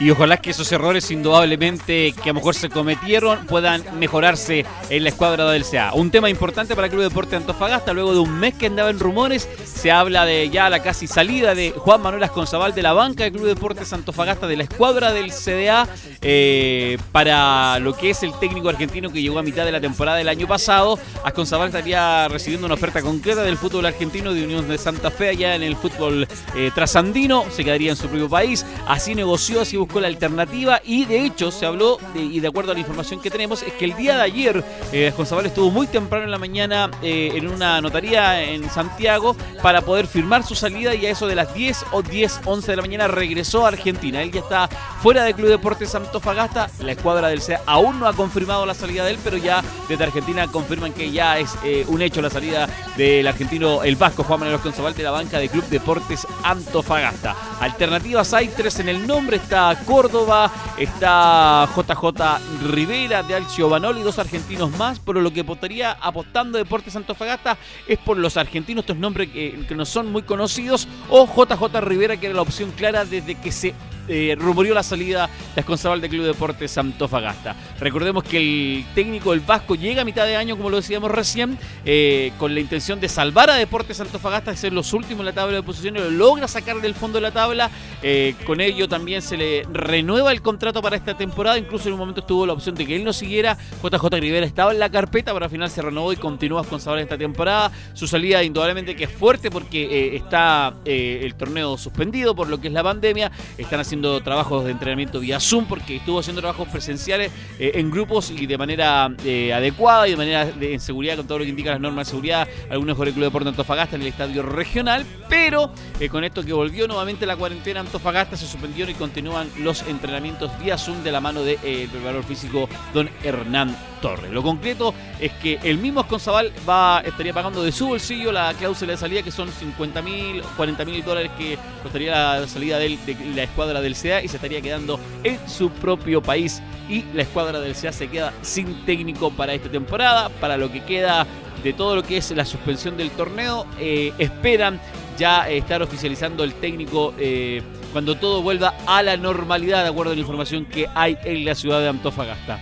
Y 0.00 0.10
ojalá 0.10 0.36
que 0.36 0.50
esos 0.50 0.70
errores 0.70 1.10
indudablemente 1.10 2.12
que 2.12 2.22
a 2.22 2.26
lo 2.28 2.34
mejor 2.34 2.54
se 2.54 2.70
cometieron 2.70 3.46
puedan 3.46 3.82
mejorarse 3.98 4.64
en 4.90 5.02
la 5.02 5.08
escuadra 5.08 5.50
del 5.50 5.64
CA. 5.64 5.92
Un 5.92 6.12
tema 6.12 6.30
importante 6.30 6.76
para 6.76 6.86
el 6.86 6.92
Club 6.92 7.02
Deporte 7.02 7.34
Antofagasta, 7.34 7.92
luego 7.92 8.12
de 8.12 8.20
un 8.20 8.38
mes 8.38 8.54
que 8.54 8.66
andaba 8.66 8.90
en 8.90 9.00
rumores, 9.00 9.48
se 9.64 9.90
habla 9.90 10.24
de 10.24 10.50
ya 10.50 10.70
la 10.70 10.84
casi 10.84 11.08
salida 11.08 11.56
de 11.56 11.72
Juan 11.72 12.00
Manuel 12.00 12.22
Asconzabal 12.22 12.74
de 12.74 12.82
la 12.82 12.92
banca 12.92 13.24
del 13.24 13.32
Club 13.32 13.46
Deportes 13.46 13.92
Antofagasta, 13.92 14.46
de 14.46 14.56
la 14.56 14.62
escuadra 14.62 15.12
del 15.12 15.32
CDA, 15.32 15.88
eh, 16.22 16.96
para 17.10 17.80
lo 17.80 17.96
que 17.96 18.10
es 18.10 18.22
el 18.22 18.32
técnico 18.38 18.68
argentino 18.68 19.10
que 19.10 19.20
llegó 19.20 19.40
a 19.40 19.42
mitad 19.42 19.64
de 19.64 19.72
la 19.72 19.80
temporada 19.80 20.16
del 20.18 20.28
año 20.28 20.46
pasado. 20.46 20.96
Asconzabal 21.24 21.68
estaría 21.68 22.28
recibiendo 22.28 22.66
una 22.66 22.74
oferta 22.74 23.02
concreta 23.02 23.42
del 23.42 23.56
fútbol 23.56 23.86
argentino 23.86 24.32
de 24.32 24.44
Unión 24.44 24.68
de 24.68 24.78
Santa 24.78 25.10
Fe 25.10 25.30
allá 25.30 25.56
en 25.56 25.64
el 25.64 25.74
fútbol 25.74 26.28
eh, 26.54 26.70
trasandino, 26.72 27.46
se 27.50 27.64
quedaría 27.64 27.90
en 27.90 27.96
su 27.96 28.06
propio 28.06 28.28
país, 28.28 28.64
así 28.86 29.16
negoció, 29.16 29.62
así 29.62 29.76
buscó 29.76 29.87
buscó 29.88 30.00
la 30.00 30.08
alternativa 30.08 30.82
y 30.84 31.06
de 31.06 31.24
hecho 31.24 31.50
se 31.50 31.64
habló, 31.64 31.98
y 32.14 32.40
de 32.40 32.48
acuerdo 32.48 32.72
a 32.72 32.74
la 32.74 32.80
información 32.80 33.22
que 33.22 33.30
tenemos, 33.30 33.62
es 33.62 33.72
que 33.72 33.86
el 33.86 33.96
día 33.96 34.16
de 34.16 34.22
ayer 34.22 34.64
eh, 34.92 35.14
estuvo 35.44 35.70
muy 35.70 35.86
temprano 35.86 36.26
en 36.26 36.30
la 36.30 36.36
mañana 36.36 36.90
eh, 37.02 37.32
en 37.34 37.48
una 37.48 37.80
notaría 37.80 38.42
en 38.42 38.68
Santiago 38.68 39.34
para 39.62 39.80
poder 39.80 40.06
firmar 40.06 40.44
su 40.44 40.54
salida 40.54 40.94
y 40.94 41.06
a 41.06 41.10
eso 41.10 41.26
de 41.26 41.34
las 41.34 41.54
10 41.54 41.86
o 41.92 42.02
10, 42.02 42.40
11 42.44 42.70
de 42.70 42.76
la 42.76 42.82
mañana 42.82 43.08
regresó 43.08 43.64
a 43.64 43.68
Argentina. 43.68 44.20
Él 44.20 44.30
ya 44.30 44.40
está 44.40 44.68
fuera 45.00 45.24
del 45.24 45.34
Club 45.34 45.48
Deportes 45.48 45.94
Antofagasta, 45.94 46.68
la 46.80 46.92
escuadra 46.92 47.28
del 47.28 47.40
CEA 47.40 47.62
aún 47.64 47.98
no 47.98 48.06
ha 48.06 48.12
confirmado 48.12 48.66
la 48.66 48.74
salida 48.74 49.06
de 49.06 49.12
él, 49.12 49.18
pero 49.24 49.38
ya 49.38 49.64
desde 49.88 50.04
Argentina 50.04 50.48
confirman 50.48 50.92
que 50.92 51.10
ya 51.10 51.38
es 51.38 51.56
eh, 51.64 51.86
un 51.88 52.02
hecho 52.02 52.20
la 52.20 52.28
salida 52.28 52.68
del 52.98 53.26
argentino, 53.26 53.82
el 53.84 53.96
vasco 53.96 54.22
Juan 54.22 54.40
Manuel 54.40 54.60
Consobal 54.60 54.94
de 54.94 55.02
la 55.02 55.12
banca 55.12 55.38
de 55.38 55.48
Club 55.48 55.64
Deportes 55.70 56.26
Antofagasta. 56.42 57.34
Alternativas 57.60 58.34
hay 58.34 58.48
tres 58.48 58.80
en 58.80 58.90
el 58.90 59.06
nombre, 59.06 59.38
está 59.38 59.77
Córdoba, 59.86 60.50
está 60.76 61.68
JJ 61.74 62.68
Rivera 62.70 63.22
de 63.22 63.34
Alcio 63.34 63.68
Banoli, 63.68 64.02
dos 64.02 64.18
argentinos 64.18 64.76
más, 64.76 65.00
pero 65.00 65.20
lo 65.20 65.32
que 65.32 65.42
votaría 65.42 65.92
apostando 65.92 66.58
Deportes 66.58 66.96
Antofagasta 66.96 67.56
es 67.86 67.98
por 67.98 68.16
los 68.16 68.36
argentinos, 68.36 68.82
estos 68.82 68.96
nombres 68.96 69.30
que, 69.30 69.64
que 69.66 69.74
no 69.74 69.84
son 69.84 70.12
muy 70.12 70.22
conocidos, 70.22 70.88
o 71.08 71.26
JJ 71.26 71.80
Rivera, 71.80 72.16
que 72.16 72.26
era 72.26 72.34
la 72.34 72.42
opción 72.42 72.70
clara 72.72 73.04
desde 73.04 73.34
que 73.34 73.52
se 73.52 73.74
eh, 74.08 74.34
rumoreó 74.38 74.74
la 74.74 74.82
salida 74.82 75.28
de 75.54 75.60
Esconzabal 75.60 76.00
del 76.00 76.08
Club 76.08 76.24
Deportes 76.24 76.78
Antofagasta. 76.78 77.54
Recordemos 77.78 78.24
que 78.24 78.38
el 78.38 78.86
técnico 78.94 79.32
del 79.32 79.40
Vasco 79.40 79.74
llega 79.74 80.02
a 80.02 80.04
mitad 80.04 80.24
de 80.24 80.34
año, 80.34 80.56
como 80.56 80.70
lo 80.70 80.76
decíamos 80.78 81.10
recién, 81.10 81.58
eh, 81.84 82.32
con 82.38 82.54
la 82.54 82.60
intención 82.60 83.00
de 83.00 83.08
salvar 83.08 83.50
a 83.50 83.54
Deportes 83.54 84.00
Antofagasta, 84.00 84.50
de 84.50 84.56
ser 84.56 84.72
los 84.72 84.94
últimos 84.94 85.20
en 85.20 85.26
la 85.26 85.32
tabla 85.32 85.56
de 85.56 85.62
posiciones, 85.62 86.02
lo 86.02 86.10
logra 86.10 86.48
sacar 86.48 86.80
del 86.80 86.94
fondo 86.94 87.18
de 87.18 87.22
la 87.22 87.32
tabla. 87.32 87.70
Eh, 88.02 88.34
con 88.46 88.60
ello 88.60 88.88
también 88.88 89.20
se 89.20 89.36
le 89.36 89.64
renueva 89.70 90.32
el 90.32 90.40
contrato 90.40 90.80
para 90.80 90.96
esta 90.96 91.16
temporada. 91.16 91.58
Incluso 91.58 91.88
en 91.88 91.94
un 91.94 91.98
momento 91.98 92.20
estuvo 92.20 92.46
la 92.46 92.54
opción 92.54 92.74
de 92.74 92.86
que 92.86 92.96
él 92.96 93.04
no 93.04 93.12
siguiera. 93.12 93.58
JJ 93.82 94.20
Rivera 94.20 94.46
estaba 94.46 94.72
en 94.72 94.78
la 94.78 94.90
carpeta, 94.90 95.32
pero 95.34 95.44
al 95.44 95.50
final 95.50 95.68
se 95.68 95.82
renovó 95.82 96.12
y 96.12 96.16
continúa 96.16 96.60
con 96.60 96.66
Esconzabal 96.66 97.00
esta 97.00 97.18
temporada. 97.18 97.70
Su 97.92 98.06
salida 98.06 98.42
indudablemente 98.42 98.96
que 98.96 99.04
es 99.04 99.12
fuerte 99.12 99.50
porque 99.50 100.16
está 100.16 100.74
el 100.84 101.34
torneo 101.34 101.76
suspendido 101.76 102.34
por 102.34 102.48
lo 102.48 102.60
que 102.60 102.68
es 102.68 102.72
la 102.72 102.82
pandemia. 102.82 103.30
Están 103.58 103.80
haciendo 103.80 103.97
trabajos 104.22 104.64
de 104.64 104.72
entrenamiento 104.72 105.20
vía 105.20 105.40
Zoom 105.40 105.66
porque 105.66 105.96
estuvo 105.96 106.18
haciendo 106.18 106.40
trabajos 106.40 106.68
presenciales 106.68 107.30
eh, 107.58 107.72
en 107.74 107.90
grupos 107.90 108.30
y 108.30 108.46
de 108.46 108.58
manera 108.58 109.10
eh, 109.24 109.52
adecuada 109.52 110.06
y 110.06 110.12
de 110.12 110.16
manera 110.16 110.44
de, 110.46 110.74
en 110.74 110.80
seguridad 110.80 111.16
con 111.16 111.26
todo 111.26 111.38
lo 111.38 111.44
que 111.44 111.50
indica 111.50 111.70
las 111.70 111.80
normas 111.80 112.06
de 112.06 112.10
seguridad. 112.10 112.48
Algunos 112.70 112.96
por 112.96 113.08
el 113.08 113.14
Club 113.14 113.24
Deporte 113.24 113.48
Antofagasta 113.48 113.96
en 113.96 114.02
el 114.02 114.08
estadio 114.08 114.42
regional, 114.42 115.04
pero 115.28 115.70
eh, 116.00 116.08
con 116.08 116.24
esto 116.24 116.44
que 116.44 116.52
volvió 116.52 116.86
nuevamente 116.86 117.26
la 117.26 117.36
cuarentena 117.36 117.80
Antofagasta 117.80 118.36
se 118.36 118.46
suspendieron 118.46 118.94
y 118.94 118.98
continúan 118.98 119.48
los 119.58 119.82
entrenamientos 119.82 120.50
vía 120.62 120.78
Zoom 120.78 121.02
de 121.02 121.12
la 121.12 121.20
mano 121.20 121.42
del 121.42 121.60
de, 121.60 121.88
preparador 121.90 122.24
físico 122.24 122.68
don 122.94 123.08
Hernán 123.22 123.76
Torres. 124.00 124.30
Lo 124.30 124.42
concreto 124.42 124.94
es 125.20 125.32
que 125.32 125.58
el 125.62 125.78
mismo 125.78 126.00
Esconzabal 126.00 126.52
va, 126.68 127.02
estaría 127.04 127.32
pagando 127.32 127.62
de 127.62 127.72
su 127.72 127.88
bolsillo 127.88 128.32
la 128.32 128.54
cláusula 128.54 128.92
de 128.92 128.98
salida 128.98 129.22
que 129.22 129.30
son 129.30 129.50
50 129.50 130.02
mil, 130.02 130.42
40 130.56 130.84
mil 130.84 131.04
dólares 131.04 131.30
que 131.36 131.58
costaría 131.82 132.38
la 132.40 132.46
salida 132.46 132.78
de 132.78 132.98
la 133.34 133.42
escuadra 133.42 133.80
del 133.88 133.96
SEA 133.96 134.22
y 134.22 134.28
se 134.28 134.36
estaría 134.36 134.60
quedando 134.60 135.00
en 135.24 135.38
su 135.48 135.70
propio 135.70 136.22
país. 136.22 136.62
Y 136.88 137.04
la 137.14 137.22
escuadra 137.22 137.60
del 137.60 137.74
SEA 137.74 137.92
se 137.92 138.08
queda 138.08 138.32
sin 138.42 138.84
técnico 138.84 139.30
para 139.30 139.54
esta 139.54 139.70
temporada, 139.70 140.28
para 140.40 140.56
lo 140.56 140.70
que 140.70 140.82
queda 140.84 141.26
de 141.62 141.72
todo 141.72 141.96
lo 141.96 142.02
que 142.02 142.18
es 142.18 142.30
la 142.32 142.44
suspensión 142.44 142.96
del 142.96 143.10
torneo. 143.10 143.66
Eh, 143.78 144.12
esperan 144.18 144.80
ya 145.18 145.48
estar 145.48 145.82
oficializando 145.82 146.44
el 146.44 146.54
técnico 146.54 147.14
eh, 147.18 147.62
cuando 147.92 148.16
todo 148.16 148.42
vuelva 148.42 148.74
a 148.86 149.02
la 149.02 149.16
normalidad, 149.16 149.82
de 149.82 149.88
acuerdo 149.88 150.12
a 150.12 150.14
la 150.14 150.20
información 150.20 150.66
que 150.66 150.86
hay 150.94 151.16
en 151.24 151.44
la 151.44 151.54
ciudad 151.54 151.80
de 151.80 151.88
Antofagasta. 151.88 152.60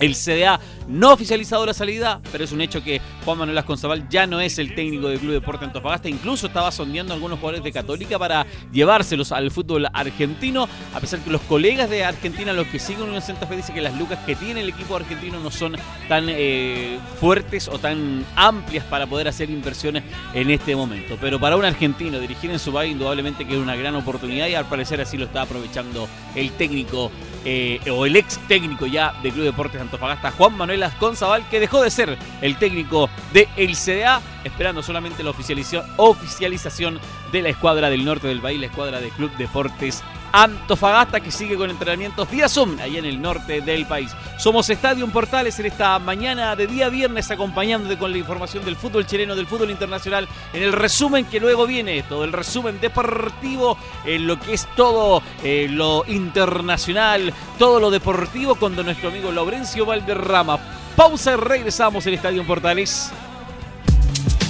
El 0.00 0.14
CDA 0.14 0.60
no 0.88 1.12
oficializado 1.12 1.66
la 1.66 1.74
salida, 1.74 2.20
pero 2.30 2.44
es 2.44 2.52
un 2.52 2.60
hecho 2.60 2.82
que 2.82 3.00
Juan 3.24 3.38
Manuel 3.38 3.58
Asconzabal 3.58 4.08
ya 4.08 4.26
no 4.26 4.40
es 4.40 4.58
el 4.58 4.74
técnico 4.74 5.08
del 5.08 5.18
Club 5.18 5.32
Deporte 5.32 5.64
Antofagasta. 5.64 6.08
Incluso 6.08 6.46
estaba 6.46 6.70
sondeando 6.70 7.14
algunos 7.14 7.38
jugadores 7.38 7.64
de 7.64 7.72
Católica 7.72 8.18
para 8.18 8.46
llevárselos 8.72 9.32
al 9.32 9.50
fútbol 9.50 9.86
argentino. 9.92 10.68
A 10.94 11.00
pesar 11.00 11.20
que 11.20 11.30
los 11.30 11.40
colegas 11.42 11.90
de 11.90 12.04
Argentina, 12.04 12.52
los 12.52 12.66
que 12.68 12.78
siguen 12.78 13.14
en 13.14 13.22
Santa 13.22 13.46
Fe, 13.46 13.56
dicen 13.56 13.74
que 13.74 13.80
las 13.80 13.96
lucas 13.98 14.18
que 14.24 14.36
tiene 14.36 14.60
el 14.60 14.68
equipo 14.68 14.96
argentino 14.96 15.38
no 15.40 15.50
son 15.50 15.76
tan 16.08 16.26
eh, 16.28 16.98
fuertes 17.20 17.68
o 17.68 17.78
tan 17.78 18.24
amplias 18.36 18.84
para 18.84 19.06
poder 19.06 19.28
hacer 19.28 19.50
inversiones 19.50 20.04
en 20.34 20.50
este 20.50 20.76
momento. 20.76 21.16
Pero 21.20 21.40
para 21.40 21.56
un 21.56 21.64
argentino 21.64 22.20
dirigir 22.20 22.50
en 22.50 22.58
su 22.58 22.72
país, 22.72 22.92
indudablemente 22.92 23.44
que 23.44 23.54
es 23.54 23.58
una 23.58 23.76
gran 23.76 23.94
oportunidad 23.96 24.46
y 24.46 24.54
al 24.54 24.66
parecer 24.66 25.00
así 25.00 25.16
lo 25.16 25.24
está 25.24 25.42
aprovechando 25.42 26.08
el 26.34 26.52
técnico 26.52 27.10
eh, 27.44 27.80
o 27.90 28.06
el 28.06 28.16
ex 28.16 28.38
técnico 28.48 28.86
ya 28.86 29.14
del 29.22 29.32
Club 29.32 29.44
Deportes 29.44 29.80
Antofagasta, 29.80 30.30
Juan 30.32 30.56
Manuel 30.56 30.75
Asconzabal, 30.82 31.48
que 31.48 31.60
dejó 31.60 31.82
de 31.82 31.90
ser 31.90 32.18
el 32.40 32.56
técnico 32.56 33.08
de 33.32 33.48
el 33.56 33.76
CDA, 33.76 34.20
esperando 34.44 34.82
solamente 34.82 35.22
la 35.22 35.30
oficialización 35.30 37.00
de 37.32 37.42
la 37.42 37.48
escuadra 37.48 37.90
del 37.90 38.04
norte 38.04 38.26
del 38.26 38.40
país, 38.40 38.60
la 38.60 38.66
escuadra 38.66 39.00
del 39.00 39.10
Club 39.10 39.30
Deportes 39.36 40.02
Antofagasta 40.32 41.20
que 41.20 41.30
sigue 41.30 41.56
con 41.56 41.70
entrenamientos 41.70 42.30
vía 42.30 42.48
Zoom 42.48 42.78
allá 42.78 42.98
en 42.98 43.04
el 43.04 43.20
norte 43.20 43.60
del 43.60 43.86
país. 43.86 44.10
Somos 44.38 44.68
Estadio 44.70 45.06
Portales 45.08 45.58
en 45.58 45.66
esta 45.66 45.98
mañana 45.98 46.56
de 46.56 46.66
día 46.66 46.88
viernes 46.88 47.30
acompañándote 47.30 47.96
con 47.96 48.12
la 48.12 48.18
información 48.18 48.64
del 48.64 48.76
fútbol 48.76 49.06
chileno, 49.06 49.34
del 49.34 49.46
fútbol 49.46 49.70
internacional, 49.70 50.28
en 50.52 50.62
el 50.62 50.72
resumen 50.72 51.24
que 51.24 51.40
luego 51.40 51.66
viene, 51.66 52.02
todo 52.02 52.24
el 52.24 52.32
resumen 52.32 52.80
deportivo, 52.80 53.78
en 54.04 54.26
lo 54.26 54.38
que 54.38 54.54
es 54.54 54.66
todo 54.76 55.22
eh, 55.42 55.66
lo 55.70 56.04
internacional, 56.06 57.32
todo 57.58 57.80
lo 57.80 57.90
deportivo 57.90 58.56
con 58.56 58.76
nuestro 58.76 59.08
amigo 59.08 59.32
Laurencio 59.32 59.86
Valderrama. 59.86 60.58
Pausa 60.94 61.32
y 61.32 61.36
regresamos 61.36 62.06
en 62.06 62.14
Estadio 62.14 62.46
Portales. 62.46 63.10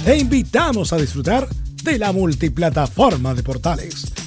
Te 0.03 0.17
invitamos 0.17 0.93
a 0.93 0.97
disfrutar 0.97 1.47
de 1.83 1.99
la 1.99 2.11
multiplataforma 2.11 3.33
de 3.33 3.43
Portales 3.43 4.26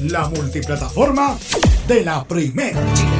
la 0.00 0.28
multiplataforma 0.28 1.36
de 1.86 2.04
la 2.04 2.24
Primera 2.24 2.80
Chile. 2.94 3.10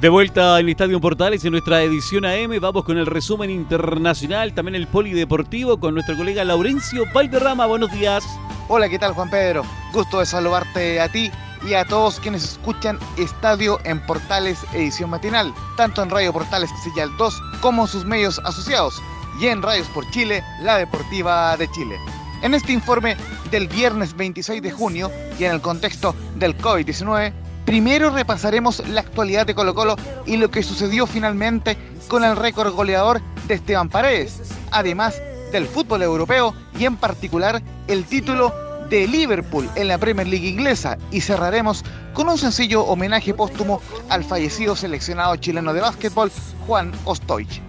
De 0.00 0.08
vuelta 0.08 0.60
en 0.60 0.66
el 0.66 0.70
Estadio 0.70 1.00
Portales 1.00 1.44
en 1.44 1.52
nuestra 1.52 1.82
edición 1.82 2.24
AM, 2.24 2.60
vamos 2.60 2.84
con 2.84 2.98
el 2.98 3.06
resumen 3.06 3.50
internacional, 3.50 4.54
también 4.54 4.76
el 4.76 4.86
polideportivo 4.86 5.80
con 5.80 5.94
nuestro 5.94 6.16
colega 6.16 6.44
Laurencio 6.44 7.04
Valderrama. 7.12 7.66
Buenos 7.66 7.90
días. 7.90 8.24
Hola, 8.68 8.88
¿qué 8.88 8.98
tal 8.98 9.14
Juan 9.14 9.28
Pedro? 9.28 9.64
Gusto 9.92 10.20
de 10.20 10.26
saludarte 10.26 11.00
a 11.00 11.08
ti 11.08 11.32
y 11.66 11.74
a 11.74 11.84
todos 11.84 12.20
quienes 12.20 12.44
escuchan 12.44 12.98
Estadio 13.16 13.78
en 13.84 14.04
Portales 14.06 14.58
edición 14.72 15.10
matinal, 15.10 15.54
tanto 15.76 16.02
en 16.02 16.10
Radio 16.10 16.32
Portales 16.32 16.70
Señal 16.82 17.10
2 17.16 17.42
como 17.60 17.86
sus 17.86 18.04
medios 18.04 18.40
asociados 18.44 19.02
y 19.40 19.46
en 19.46 19.62
Radios 19.62 19.88
por 19.88 20.08
Chile, 20.10 20.42
la 20.62 20.76
Deportiva 20.76 21.56
de 21.56 21.70
Chile. 21.70 21.96
En 22.42 22.54
este 22.54 22.72
informe 22.72 23.16
del 23.50 23.68
viernes 23.68 24.16
26 24.16 24.62
de 24.62 24.70
junio 24.70 25.10
y 25.38 25.44
en 25.44 25.52
el 25.52 25.60
contexto 25.60 26.14
del 26.36 26.56
COVID-19, 26.58 27.32
primero 27.64 28.10
repasaremos 28.10 28.86
la 28.88 29.00
actualidad 29.00 29.46
de 29.46 29.54
Colo 29.54 29.74
Colo 29.74 29.96
y 30.26 30.36
lo 30.36 30.50
que 30.50 30.62
sucedió 30.62 31.06
finalmente 31.06 31.76
con 32.08 32.24
el 32.24 32.36
récord 32.36 32.72
goleador 32.74 33.20
de 33.46 33.54
Esteban 33.54 33.88
Paredes, 33.88 34.40
además 34.70 35.20
del 35.52 35.66
fútbol 35.66 36.02
europeo 36.02 36.54
y 36.78 36.84
en 36.84 36.96
particular 36.96 37.62
el 37.86 38.04
título 38.04 38.67
de 38.88 39.06
Liverpool 39.06 39.68
en 39.74 39.88
la 39.88 39.98
Premier 39.98 40.26
League 40.26 40.48
inglesa 40.48 40.98
y 41.10 41.20
cerraremos 41.20 41.84
con 42.14 42.28
un 42.28 42.38
sencillo 42.38 42.84
homenaje 42.84 43.34
póstumo 43.34 43.80
al 44.08 44.24
fallecido 44.24 44.74
seleccionado 44.76 45.36
chileno 45.36 45.72
de 45.72 45.80
básquetbol 45.80 46.32
Juan 46.66 46.92
Ostoich. 47.04 47.60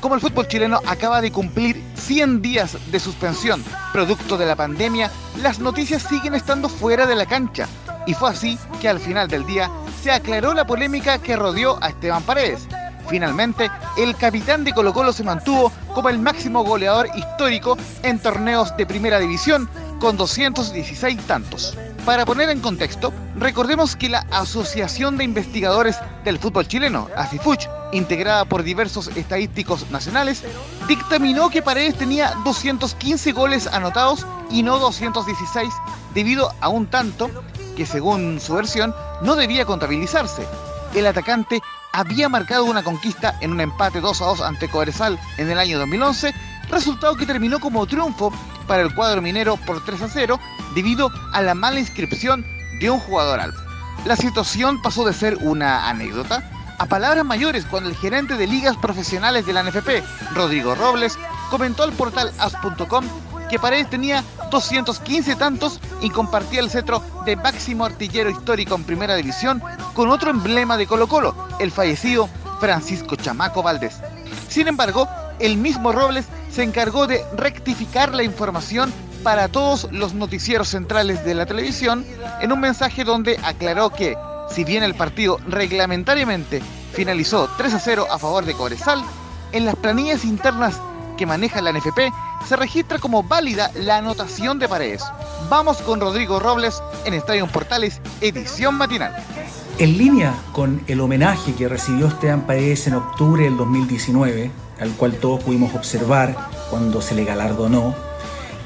Como 0.00 0.14
el 0.14 0.20
fútbol 0.20 0.48
chileno 0.48 0.80
acaba 0.86 1.20
de 1.20 1.32
cumplir 1.32 1.82
100 1.94 2.42
días 2.42 2.76
de 2.90 3.00
suspensión 3.00 3.62
producto 3.92 4.36
de 4.36 4.46
la 4.46 4.56
pandemia, 4.56 5.10
las 5.42 5.58
noticias 5.58 6.02
siguen 6.02 6.34
estando 6.34 6.68
fuera 6.68 7.06
de 7.06 7.16
la 7.16 7.26
cancha 7.26 7.68
y 8.06 8.14
fue 8.14 8.30
así 8.30 8.58
que 8.80 8.88
al 8.88 8.98
final 8.98 9.28
del 9.28 9.46
día 9.46 9.70
se 10.02 10.10
aclaró 10.10 10.54
la 10.54 10.66
polémica 10.66 11.18
que 11.18 11.36
rodeó 11.36 11.78
a 11.82 11.88
Esteban 11.88 12.22
Paredes. 12.22 12.66
Finalmente, 13.08 13.70
el 13.98 14.16
capitán 14.16 14.64
de 14.64 14.72
Colo 14.72 14.92
Colo 14.92 15.12
se 15.12 15.24
mantuvo 15.24 15.72
como 15.94 16.08
el 16.08 16.18
máximo 16.18 16.64
goleador 16.64 17.08
histórico 17.14 17.76
en 18.02 18.18
torneos 18.18 18.76
de 18.76 18.86
primera 18.86 19.18
división 19.18 19.68
con 20.02 20.16
216 20.16 21.16
tantos. 21.28 21.78
Para 22.04 22.26
poner 22.26 22.50
en 22.50 22.58
contexto, 22.58 23.12
recordemos 23.36 23.94
que 23.94 24.08
la 24.08 24.26
Asociación 24.32 25.16
de 25.16 25.22
Investigadores 25.22 25.96
del 26.24 26.40
Fútbol 26.40 26.66
Chileno, 26.66 27.08
ACIFUCH, 27.16 27.68
integrada 27.92 28.44
por 28.44 28.64
diversos 28.64 29.06
estadísticos 29.14 29.88
nacionales, 29.92 30.42
dictaminó 30.88 31.50
que 31.50 31.62
Paredes 31.62 31.96
tenía 31.96 32.34
215 32.42 33.30
goles 33.30 33.68
anotados 33.68 34.26
y 34.50 34.64
no 34.64 34.80
216 34.80 35.72
debido 36.14 36.52
a 36.60 36.68
un 36.68 36.88
tanto 36.88 37.30
que 37.76 37.86
según 37.86 38.40
su 38.40 38.54
versión 38.54 38.92
no 39.22 39.36
debía 39.36 39.64
contabilizarse. 39.66 40.44
El 40.96 41.06
atacante 41.06 41.62
había 41.92 42.28
marcado 42.28 42.64
una 42.64 42.82
conquista 42.82 43.38
en 43.40 43.52
un 43.52 43.60
empate 43.60 44.00
2 44.00 44.20
a 44.20 44.24
2 44.24 44.40
ante 44.40 44.68
Cobresal 44.68 45.16
en 45.38 45.48
el 45.48 45.60
año 45.60 45.78
2011, 45.78 46.34
resultado 46.70 47.14
que 47.14 47.24
terminó 47.24 47.60
como 47.60 47.86
triunfo 47.86 48.32
para 48.62 48.82
el 48.82 48.94
cuadro 48.94 49.22
minero 49.22 49.56
por 49.56 49.84
3 49.84 50.02
a 50.02 50.08
0 50.08 50.40
debido 50.74 51.10
a 51.32 51.42
la 51.42 51.54
mala 51.54 51.80
inscripción 51.80 52.44
de 52.80 52.90
un 52.90 52.98
jugador 53.00 53.40
alto. 53.40 53.60
La 54.04 54.16
situación 54.16 54.80
pasó 54.82 55.04
de 55.04 55.12
ser 55.12 55.38
una 55.40 55.88
anécdota 55.88 56.42
a 56.78 56.86
palabras 56.86 57.24
mayores 57.24 57.64
cuando 57.64 57.88
el 57.88 57.96
gerente 57.96 58.36
de 58.36 58.46
ligas 58.46 58.76
profesionales 58.76 59.46
de 59.46 59.52
la 59.52 59.62
NFP, 59.62 60.02
Rodrigo 60.34 60.74
Robles, 60.74 61.16
comentó 61.50 61.84
al 61.84 61.92
portal 61.92 62.32
as.com 62.38 63.04
que 63.48 63.58
Paredes 63.58 63.90
tenía 63.90 64.24
215 64.50 65.36
tantos 65.36 65.78
y 66.00 66.10
compartía 66.10 66.60
el 66.60 66.70
cetro 66.70 67.04
de 67.26 67.36
máximo 67.36 67.84
artillero 67.84 68.30
histórico 68.30 68.74
en 68.74 68.84
primera 68.84 69.14
división 69.14 69.62
con 69.92 70.08
otro 70.08 70.30
emblema 70.30 70.76
de 70.76 70.86
Colo 70.86 71.06
Colo, 71.06 71.36
el 71.60 71.70
fallecido 71.70 72.28
Francisco 72.58 73.14
Chamaco 73.16 73.62
Valdés. 73.62 74.00
Sin 74.48 74.68
embargo, 74.68 75.06
el 75.42 75.58
mismo 75.58 75.92
Robles 75.92 76.26
se 76.50 76.62
encargó 76.62 77.06
de 77.06 77.22
rectificar 77.36 78.14
la 78.14 78.22
información 78.22 78.92
para 79.24 79.48
todos 79.48 79.88
los 79.90 80.14
noticieros 80.14 80.68
centrales 80.68 81.24
de 81.24 81.34
la 81.34 81.46
televisión 81.46 82.06
en 82.40 82.52
un 82.52 82.60
mensaje 82.60 83.04
donde 83.04 83.38
aclaró 83.44 83.90
que, 83.90 84.16
si 84.48 84.64
bien 84.64 84.84
el 84.84 84.94
partido 84.94 85.38
reglamentariamente 85.46 86.62
finalizó 86.92 87.50
3 87.56 87.74
a 87.74 87.78
0 87.80 88.06
a 88.10 88.18
favor 88.18 88.44
de 88.44 88.54
Cobresal, 88.54 89.02
en 89.50 89.66
las 89.66 89.76
planillas 89.76 90.24
internas 90.24 90.80
que 91.16 91.26
maneja 91.26 91.60
la 91.60 91.72
NFP 91.72 92.00
se 92.46 92.56
registra 92.56 92.98
como 92.98 93.22
válida 93.22 93.70
la 93.74 93.98
anotación 93.98 94.58
de 94.58 94.68
Paredes. 94.68 95.02
Vamos 95.50 95.78
con 95.78 96.00
Rodrigo 96.00 96.40
Robles 96.40 96.82
en 97.04 97.14
Estadio 97.14 97.46
Portales, 97.48 98.00
edición 98.20 98.76
matinal. 98.76 99.14
En 99.78 99.98
línea 99.98 100.34
con 100.52 100.82
el 100.86 101.00
homenaje 101.00 101.54
que 101.54 101.68
recibió 101.68 102.06
Esteban 102.06 102.46
Paredes 102.46 102.86
en 102.86 102.94
octubre 102.94 103.44
del 103.44 103.56
2019, 103.56 104.50
al 104.82 104.90
cual 104.92 105.12
todos 105.12 105.42
pudimos 105.42 105.74
observar 105.74 106.36
cuando 106.70 107.00
se 107.00 107.14
le 107.14 107.24
galardonó, 107.24 107.94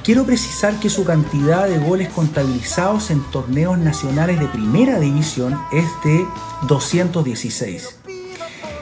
quiero 0.02 0.24
precisar 0.24 0.74
que 0.80 0.88
su 0.88 1.04
cantidad 1.04 1.68
de 1.68 1.78
goles 1.78 2.08
contabilizados 2.08 3.10
en 3.10 3.22
torneos 3.30 3.78
nacionales 3.78 4.40
de 4.40 4.46
primera 4.48 4.98
división 4.98 5.60
es 5.72 5.84
de 6.04 6.26
216. 6.66 7.98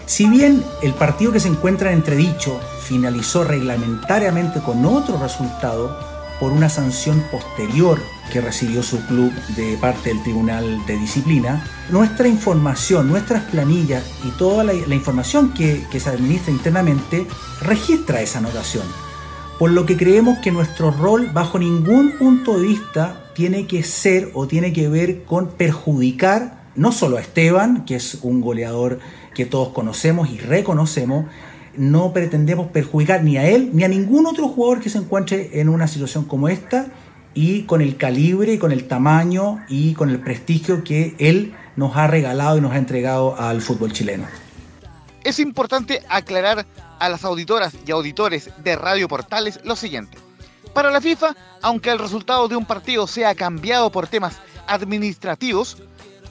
Si 0.07 0.29
bien 0.29 0.63
el 0.83 0.93
partido 0.95 1.33
que 1.33 1.41
se 1.41 1.49
encuentra 1.49 1.91
en 1.91 1.99
entredicho 1.99 2.61
finalizó 2.83 3.43
reglamentariamente 3.43 4.61
con 4.61 4.85
otro 4.85 5.19
resultado 5.19 6.14
por 6.41 6.53
una 6.53 6.69
sanción 6.69 7.23
posterior 7.31 7.99
que 8.33 8.41
recibió 8.41 8.83
su 8.83 9.05
club 9.07 9.33
de 9.57 9.77
parte 9.77 10.09
del 10.09 10.23
Tribunal 10.23 10.85
de 10.87 10.97
Disciplina, 10.97 11.65
nuestra 11.91 12.29
información, 12.29 13.09
nuestras 13.09 13.43
planillas 13.45 14.05
y 14.25 14.31
toda 14.33 14.65
la, 14.65 14.95
información 14.95 15.53
que, 15.55 15.85
que 15.91 16.01
se 16.01 16.11
administra 16.11 16.53
internamente 16.53 17.27
registra 17.61 18.21
esa 18.21 18.39
anotación. 18.39 18.85
Por 19.59 19.71
lo 19.71 19.87
que 19.87 19.97
creemos 19.97 20.39
que 20.39 20.51
nuestro 20.51 20.91
rol 20.91 21.31
bajo 21.33 21.59
ningún 21.59 22.13
punto 22.19 22.59
de 22.59 22.67
vista 22.67 23.31
tiene 23.35 23.67
que 23.67 23.83
ser 23.83 24.31
o 24.35 24.47
tiene 24.47 24.73
que 24.73 24.89
ver 24.89 25.25
con 25.25 25.49
perjudicar 25.49 26.65
no 26.77 26.93
solo 26.93 27.19
a 27.19 27.21
Esteban, 27.21 27.85
que 27.85 27.97
es 27.97 28.19
un 28.23 28.41
goleador 28.41 28.99
que 29.35 29.47
todos 29.47 29.69
conocemos 29.71 30.31
y 30.31 30.39
reconocemos, 30.39 31.27
no 31.77 32.13
pretendemos 32.13 32.69
perjudicar 32.69 33.23
ni 33.23 33.37
a 33.37 33.49
él 33.49 33.71
ni 33.73 33.85
a 33.85 33.89
ningún 33.89 34.27
otro 34.27 34.49
jugador 34.49 34.81
que 34.81 34.91
se 34.91 34.99
encuentre 34.99 35.61
en 35.61 35.69
una 35.69 35.89
situación 35.89 36.25
como 36.25 36.49
esta 36.49 36.87
y 37.35 37.63
con 37.63 37.81
el 37.81 37.97
calibre, 37.97 38.59
con 38.59 38.73
el 38.73 38.87
tamaño 38.87 39.65
y 39.69 39.95
con 39.95 40.11
el 40.11 40.21
prestigio 40.21 40.85
que 40.85 41.15
él 41.19 41.55
nos 41.77 41.97
ha 41.97 42.07
regalado 42.07 42.59
y 42.59 42.61
nos 42.61 42.73
ha 42.73 42.79
entregado 42.79 43.39
al 43.39 43.61
fútbol 43.61 43.93
chileno. 43.93 44.25
Es 45.25 45.39
importante 45.41 46.03
aclarar 46.09 46.67
a 46.99 47.09
las 47.09 47.25
auditoras 47.25 47.75
y 47.87 47.91
auditores 47.91 48.51
de 48.63 48.77
Radio 48.77 49.09
Portales 49.09 49.61
lo 49.65 49.75
siguiente. 49.75 50.19
Para 50.73 50.91
la 50.91 51.01
FIFA, 51.01 51.35
aunque 51.63 51.91
el 51.91 51.99
resultado 51.99 52.49
de 52.49 52.57
un 52.57 52.67
partido 52.67 53.07
sea 53.07 53.35
cambiado 53.35 53.91
por 53.91 54.07
temas 54.07 54.39
administrativos, 54.67 55.83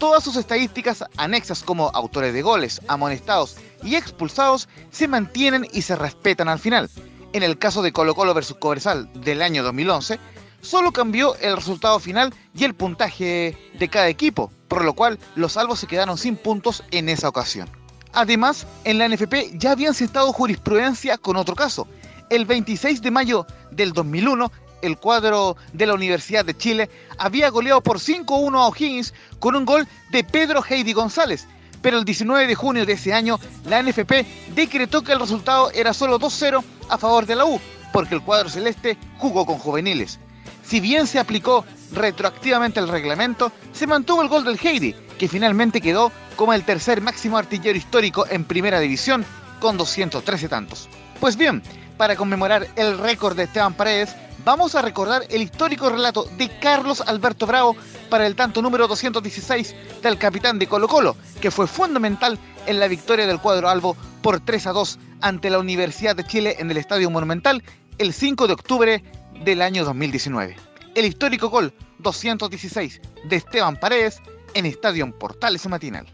todas 0.04 0.26
sus 0.26 0.36
estadísticas 0.36 1.06
anexas 1.16 1.64
como 1.64 1.88
autores 1.94 2.34
de 2.34 2.42
goles, 2.42 2.82
amonestados 2.90 3.56
y 3.84 3.96
expulsados 3.96 4.68
se 4.92 5.08
mantienen 5.08 5.66
y 5.72 5.84
se 5.84 5.96
respetan 5.96 6.50
al 6.50 6.60
final. 6.60 6.90
En 7.32 7.42
el 7.42 7.58
caso 7.58 7.82
de 7.82 7.94
Colo 7.94 8.14
Colo 8.14 8.34
vs 8.34 8.56
Cobresal 8.60 9.10
del 9.14 9.42
año 9.42 9.64
2011, 9.64 10.20
solo 10.60 10.92
cambió 10.92 11.38
el 11.38 11.56
resultado 11.56 12.02
final 12.02 12.34
y 12.54 12.66
el 12.66 12.76
puntaje 12.76 13.58
de 13.80 13.88
cada 13.88 14.10
equipo, 14.10 14.52
por 14.68 14.84
lo 14.84 14.92
cual 14.92 15.20
los 15.36 15.54
salvos 15.54 15.80
se 15.80 15.88
quedaron 15.88 16.18
sin 16.18 16.36
puntos 16.36 16.84
en 16.92 17.08
esa 17.08 17.30
ocasión. 17.30 17.70
Además, 18.12 18.68
en 18.84 18.98
la 18.98 19.08
NFP 19.08 19.58
ya 19.58 19.72
habían 19.72 19.94
citado 19.94 20.34
jurisprudencia 20.34 21.18
con 21.18 21.38
otro 21.38 21.56
caso. 21.56 21.88
El 22.30 22.44
26 22.44 23.02
de 23.02 23.12
mayo 23.12 23.48
del 23.72 23.94
2001, 23.94 24.52
el 24.84 24.98
cuadro 24.98 25.58
de 25.72 25.88
la 25.88 25.94
Universidad 25.94 26.46
de 26.46 26.56
Chile 26.56 26.90
había 27.18 27.50
goleado 27.50 27.82
por 27.82 28.00
5-1 28.00 28.58
a 28.58 28.68
O'Higgins 28.68 29.14
con 29.40 29.56
un 29.56 29.66
gol 29.66 29.88
de 30.12 30.24
Pedro 30.24 30.64
Heidi 30.68 30.94
González. 30.94 31.48
Pero 31.82 31.98
el 31.98 32.06
19 32.06 32.48
de 32.48 32.56
junio 32.56 32.86
de 32.86 32.94
ese 32.94 33.14
año, 33.14 33.40
la 33.66 33.82
NFP 33.82 34.26
decretó 34.54 35.02
que 35.02 35.14
el 35.14 35.20
resultado 35.20 35.72
era 35.72 35.94
solo 35.94 36.20
2-0 36.20 36.64
a 36.90 36.98
favor 36.98 37.26
de 37.26 37.36
la 37.36 37.46
U, 37.46 37.60
porque 37.92 38.16
el 38.16 38.22
cuadro 38.22 38.50
celeste 38.50 38.98
jugó 39.18 39.46
con 39.46 39.58
juveniles. 39.58 40.20
Si 40.64 40.80
bien 40.80 41.08
se 41.08 41.20
aplicó 41.20 41.66
retroactivamente 41.92 42.80
el 42.80 42.88
reglamento, 42.88 43.52
se 43.74 43.88
mantuvo 43.88 44.22
el 44.22 44.30
gol 44.30 44.46
del 44.46 44.60
Heidi, 44.62 44.96
que 45.18 45.28
finalmente 45.28 45.82
quedó 45.82 46.12
como 46.36 46.54
el 46.54 46.64
tercer 46.64 47.02
máximo 47.02 47.38
artillero 47.38 47.78
histórico 47.78 48.26
en 48.30 48.46
primera 48.46 48.80
división, 48.80 49.26
con 49.60 49.78
213 49.78 50.50
tantos. 50.50 50.90
Pues 51.20 51.38
bien, 51.38 51.62
para 51.98 52.16
conmemorar 52.16 52.68
el 52.76 52.98
récord 52.98 53.36
de 53.36 53.44
Esteban 53.44 53.74
Paredes, 53.74 54.16
vamos 54.46 54.76
a 54.76 54.82
recordar 54.82 55.24
el 55.30 55.42
histórico 55.42 55.90
relato 55.90 56.26
de 56.38 56.50
Carlos 56.60 57.02
Alberto 57.02 57.46
Bravo 57.46 57.76
para 58.10 58.28
el 58.28 58.36
tanto 58.36 58.62
número 58.62 58.88
216 58.88 59.76
del 60.02 60.18
capitán 60.18 60.60
de 60.60 60.68
Colo 60.68 60.88
Colo, 60.88 61.16
que 61.42 61.52
fue 61.52 61.68
fundamental 61.68 62.38
en 62.66 62.80
la 62.80 62.88
victoria 62.88 63.28
del 63.28 63.40
cuadro 63.40 63.70
Albo 63.70 63.96
por 64.22 64.40
3 64.40 64.68
a 64.68 64.72
2 64.72 65.00
ante 65.22 65.50
la 65.50 65.60
Universidad 65.60 66.16
de 66.16 66.26
Chile 66.26 66.56
en 66.60 66.70
el 66.72 66.78
Estadio 66.78 67.10
Monumental 67.10 67.64
el 67.98 68.14
5 68.14 68.48
de 68.48 68.54
octubre 68.54 69.04
del 69.44 69.62
año 69.62 69.86
2019. 69.86 70.56
El 70.96 71.06
histórico 71.06 71.50
gol 71.50 71.74
216 72.00 73.02
de 73.26 73.36
Esteban 73.36 73.78
Paredes 73.78 74.22
en 74.54 74.66
Estadio 74.66 75.10
Portales 75.18 75.68
Matinal. 75.68 76.06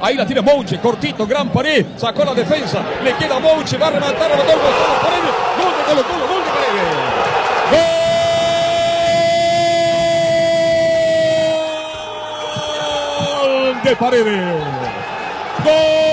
Ahí 0.00 0.14
la 0.14 0.24
tiene 0.24 0.40
Mouche, 0.40 0.78
cortito, 0.80 1.26
gran 1.26 1.50
pared, 1.50 1.84
sacó 1.96 2.24
la 2.24 2.32
defensa, 2.32 2.82
le 3.02 3.12
queda 3.16 3.40
Mouche, 3.40 3.76
va 3.76 3.88
a 3.88 3.90
rematar 3.90 4.32
a 4.32 4.36
los 4.36 4.46
dos, 4.46 4.56
Paredes, 5.02 5.34
gol 5.58 5.76
de 5.76 5.84
Colo 5.84 6.02
Colo, 6.08 6.28
gol 6.32 6.44
de 6.44 6.50
Paredes. 6.50 7.39
De 13.84 13.96
Paredes! 13.96 14.54
¡Gol! 15.64 16.10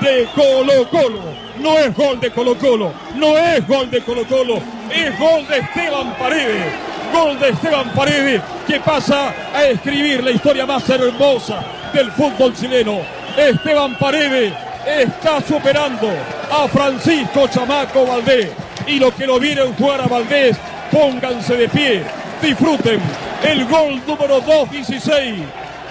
de 0.00 0.26
Colo 0.34 0.88
Colo 0.90 1.38
no 1.58 1.76
es 1.76 1.94
gol 1.94 2.20
de 2.20 2.30
Colo 2.30 2.56
Colo, 2.56 2.92
no 3.16 3.36
es 3.36 3.66
gol 3.66 3.90
de 3.90 4.00
Colo 4.00 4.24
Colo, 4.26 4.60
es 4.90 5.18
gol 5.18 5.46
de 5.46 5.58
Esteban 5.58 6.14
Paredes. 6.16 6.72
Gol 7.12 7.38
de 7.40 7.48
Esteban 7.48 7.90
Paredes 7.94 8.42
que 8.66 8.80
pasa 8.80 9.32
a 9.54 9.64
escribir 9.64 10.22
la 10.22 10.30
historia 10.30 10.66
más 10.66 10.88
hermosa 10.88 11.60
del 11.92 12.12
fútbol 12.12 12.54
chileno. 12.54 13.00
Esteban 13.36 13.96
Paredes 13.98 14.52
está 14.86 15.40
superando 15.40 16.10
a 16.50 16.68
Francisco 16.68 17.48
Chamaco 17.48 18.06
Valdés. 18.06 18.50
Y 18.86 18.98
los 18.98 19.12
que 19.14 19.26
lo 19.26 19.38
vieron 19.38 19.74
jugar 19.74 20.00
a 20.00 20.06
Valdés, 20.06 20.56
pónganse 20.90 21.56
de 21.56 21.68
pie, 21.68 22.02
disfruten 22.42 23.00
el 23.42 23.64
gol 23.66 24.00
número 24.06 24.40
216. 24.40 25.42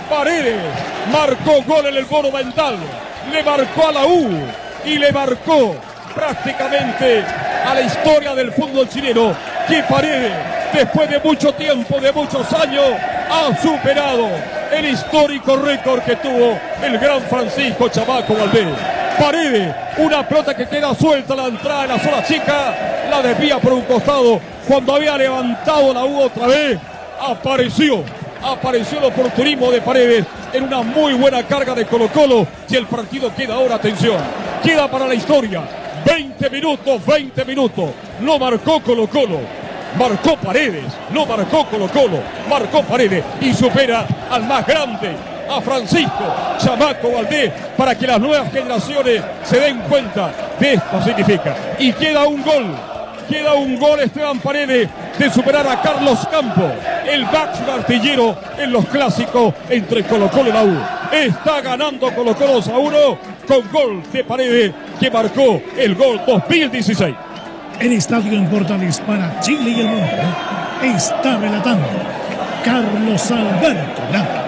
Paredes 0.10 0.58
marcó 1.12 1.62
gol 1.64 1.86
en 1.88 1.98
el 1.98 2.06
Monumental, 2.08 2.78
le 3.32 3.44
marcó 3.44 3.90
a 3.90 3.92
la 3.92 4.06
U, 4.06 4.30
y 4.86 4.98
le 4.98 5.12
marcó 5.12 5.76
prácticamente 6.16 7.24
a 7.66 7.74
la 7.74 7.82
historia 7.82 8.34
del 8.34 8.52
fútbol 8.52 8.88
chileno 8.90 9.36
que 9.68 9.84
Paredes, 9.84 10.32
después 10.74 11.10
de 11.10 11.20
mucho 11.20 11.54
tiempo, 11.54 12.00
de 12.00 12.12
muchos 12.12 12.52
años, 12.54 12.86
ha 13.30 13.56
superado 13.62 14.30
el 14.72 14.86
histórico 14.86 15.58
récord 15.58 16.02
que 16.04 16.16
tuvo 16.16 16.58
el 16.82 16.98
gran 16.98 17.22
Francisco 17.24 17.90
Chamaco 17.90 18.34
Valdés. 18.34 18.97
Paredes, 19.20 19.76
una 19.98 20.28
pelota 20.28 20.56
que 20.56 20.68
queda 20.68 20.94
suelta 20.94 21.36
la 21.36 21.48
entrada 21.48 21.82
de 21.84 21.88
la 21.88 22.00
zona 22.00 22.24
chica, 22.24 22.76
la 23.10 23.22
desvía 23.22 23.60
por 23.60 23.74
un 23.74 23.82
costado. 23.82 24.40
Cuando 24.68 24.96
había 24.96 25.18
levantado 25.18 25.94
la 25.94 26.06
U 26.06 26.22
otra 26.22 26.48
vez, 26.48 26.78
apareció, 27.20 28.04
apareció 28.44 29.00
el 29.00 29.06
oportunismo 29.06 29.72
de 29.72 29.82
Paredes 29.82 30.26
en 30.54 30.64
una 30.66 30.82
muy 30.82 31.14
buena 31.14 31.44
carga 31.44 31.74
de 31.74 31.86
Colo 31.86 32.10
Colo 32.10 32.46
y 32.70 32.76
el 32.76 32.86
partido 32.86 33.34
queda 33.36 33.56
ahora, 33.56 33.76
atención, 33.76 34.18
queda 34.64 34.90
para 34.90 35.08
la 35.08 35.16
historia. 35.16 35.62
20 36.06 36.50
minutos, 36.50 37.06
20 37.06 37.46
minutos. 37.46 37.90
No 38.22 38.40
marcó 38.40 38.82
Colo 38.82 39.08
Colo. 39.08 39.40
Marcó 39.98 40.38
Paredes. 40.38 40.86
No 41.12 41.26
marcó 41.26 41.66
Colo 41.66 41.88
Colo. 41.90 42.20
Marcó 42.50 42.84
Paredes. 42.84 43.24
Y 43.42 43.54
supera 43.54 44.06
al 44.30 44.44
más 44.44 44.66
grande. 44.66 45.37
A 45.50 45.62
Francisco 45.62 46.36
Chamaco 46.58 47.12
Valdés 47.12 47.52
para 47.78 47.96
que 47.96 48.08
las 48.08 48.20
nuevas 48.20 48.52
generaciones 48.52 49.22
se 49.44 49.60
den 49.60 49.80
cuenta 49.82 50.32
de 50.60 50.74
esto 50.74 51.02
significa. 51.04 51.56
Y 51.80 51.94
queda 51.94 52.28
un 52.28 52.44
gol. 52.44 52.76
Queda 53.30 53.54
un 53.56 53.78
gol 53.78 54.00
Esteban 54.00 54.40
Paredes 54.40 54.88
de 55.20 55.30
superar 55.30 55.68
a 55.68 55.82
Carlos 55.82 56.26
Campos, 56.32 56.72
el 57.06 57.26
máximo 57.26 57.74
artillero 57.74 58.38
en 58.58 58.72
los 58.72 58.86
clásicos 58.86 59.54
entre 59.70 60.04
Colo 60.04 60.30
Colo 60.30 60.50
y 60.50 60.54
la 60.54 60.64
U. 60.64 60.78
Está 61.12 61.60
ganando 61.60 62.10
Colo 62.14 62.34
Colo 62.36 62.60
a 62.60 62.78
1 62.78 62.98
con 63.46 63.72
gol 63.72 64.04
de 64.14 64.24
Paredes 64.24 64.72
que 65.00 65.12
marcó 65.12 65.62
el 65.78 65.96
gol 65.96 66.22
2016. 66.26 67.16
En 67.80 67.92
Estadio 67.92 68.32
en 68.34 68.50
Portales 68.50 69.00
para 69.02 69.40
Chile 69.42 69.72
y 69.72 69.82
el 69.82 69.88
mundo 69.88 70.08
está 70.82 71.38
relatando 71.38 71.88
Carlos 72.64 73.32
Alberto 73.32 74.02
Lara. 74.12 74.47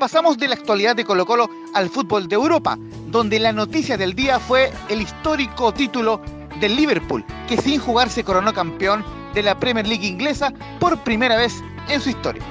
Pasamos 0.00 0.38
de 0.38 0.48
la 0.48 0.54
actualidad 0.54 0.96
de 0.96 1.04
Colo 1.04 1.26
Colo 1.26 1.50
al 1.74 1.90
fútbol 1.90 2.26
de 2.26 2.34
Europa, 2.34 2.78
donde 3.08 3.38
la 3.38 3.52
noticia 3.52 3.98
del 3.98 4.14
día 4.14 4.40
fue 4.40 4.72
el 4.88 5.02
histórico 5.02 5.74
título 5.74 6.22
del 6.58 6.74
Liverpool, 6.74 7.22
que 7.46 7.58
sin 7.58 7.78
jugar 7.78 8.08
se 8.08 8.24
coronó 8.24 8.54
campeón 8.54 9.04
de 9.34 9.42
la 9.42 9.60
Premier 9.60 9.86
League 9.86 10.06
inglesa 10.06 10.54
por 10.78 10.98
primera 11.04 11.36
vez 11.36 11.52
en 11.90 12.00
su 12.00 12.08
historia. 12.08 12.42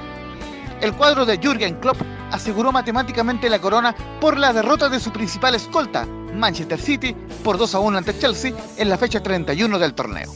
El 0.80 0.92
cuadro 0.92 1.26
de 1.26 1.38
Jürgen 1.38 1.74
Klopp 1.80 1.96
aseguró 2.30 2.70
matemáticamente 2.70 3.50
la 3.50 3.58
corona 3.58 3.96
por 4.20 4.38
la 4.38 4.52
derrota 4.52 4.88
de 4.88 5.00
su 5.00 5.10
principal 5.10 5.56
escolta, 5.56 6.06
Manchester 6.32 6.80
City, 6.80 7.16
por 7.42 7.58
2 7.58 7.74
a 7.74 7.80
1 7.80 7.98
ante 7.98 8.16
Chelsea 8.16 8.52
en 8.76 8.88
la 8.88 8.96
fecha 8.96 9.20
31 9.20 9.76
del 9.80 9.94
torneo. 9.94 10.32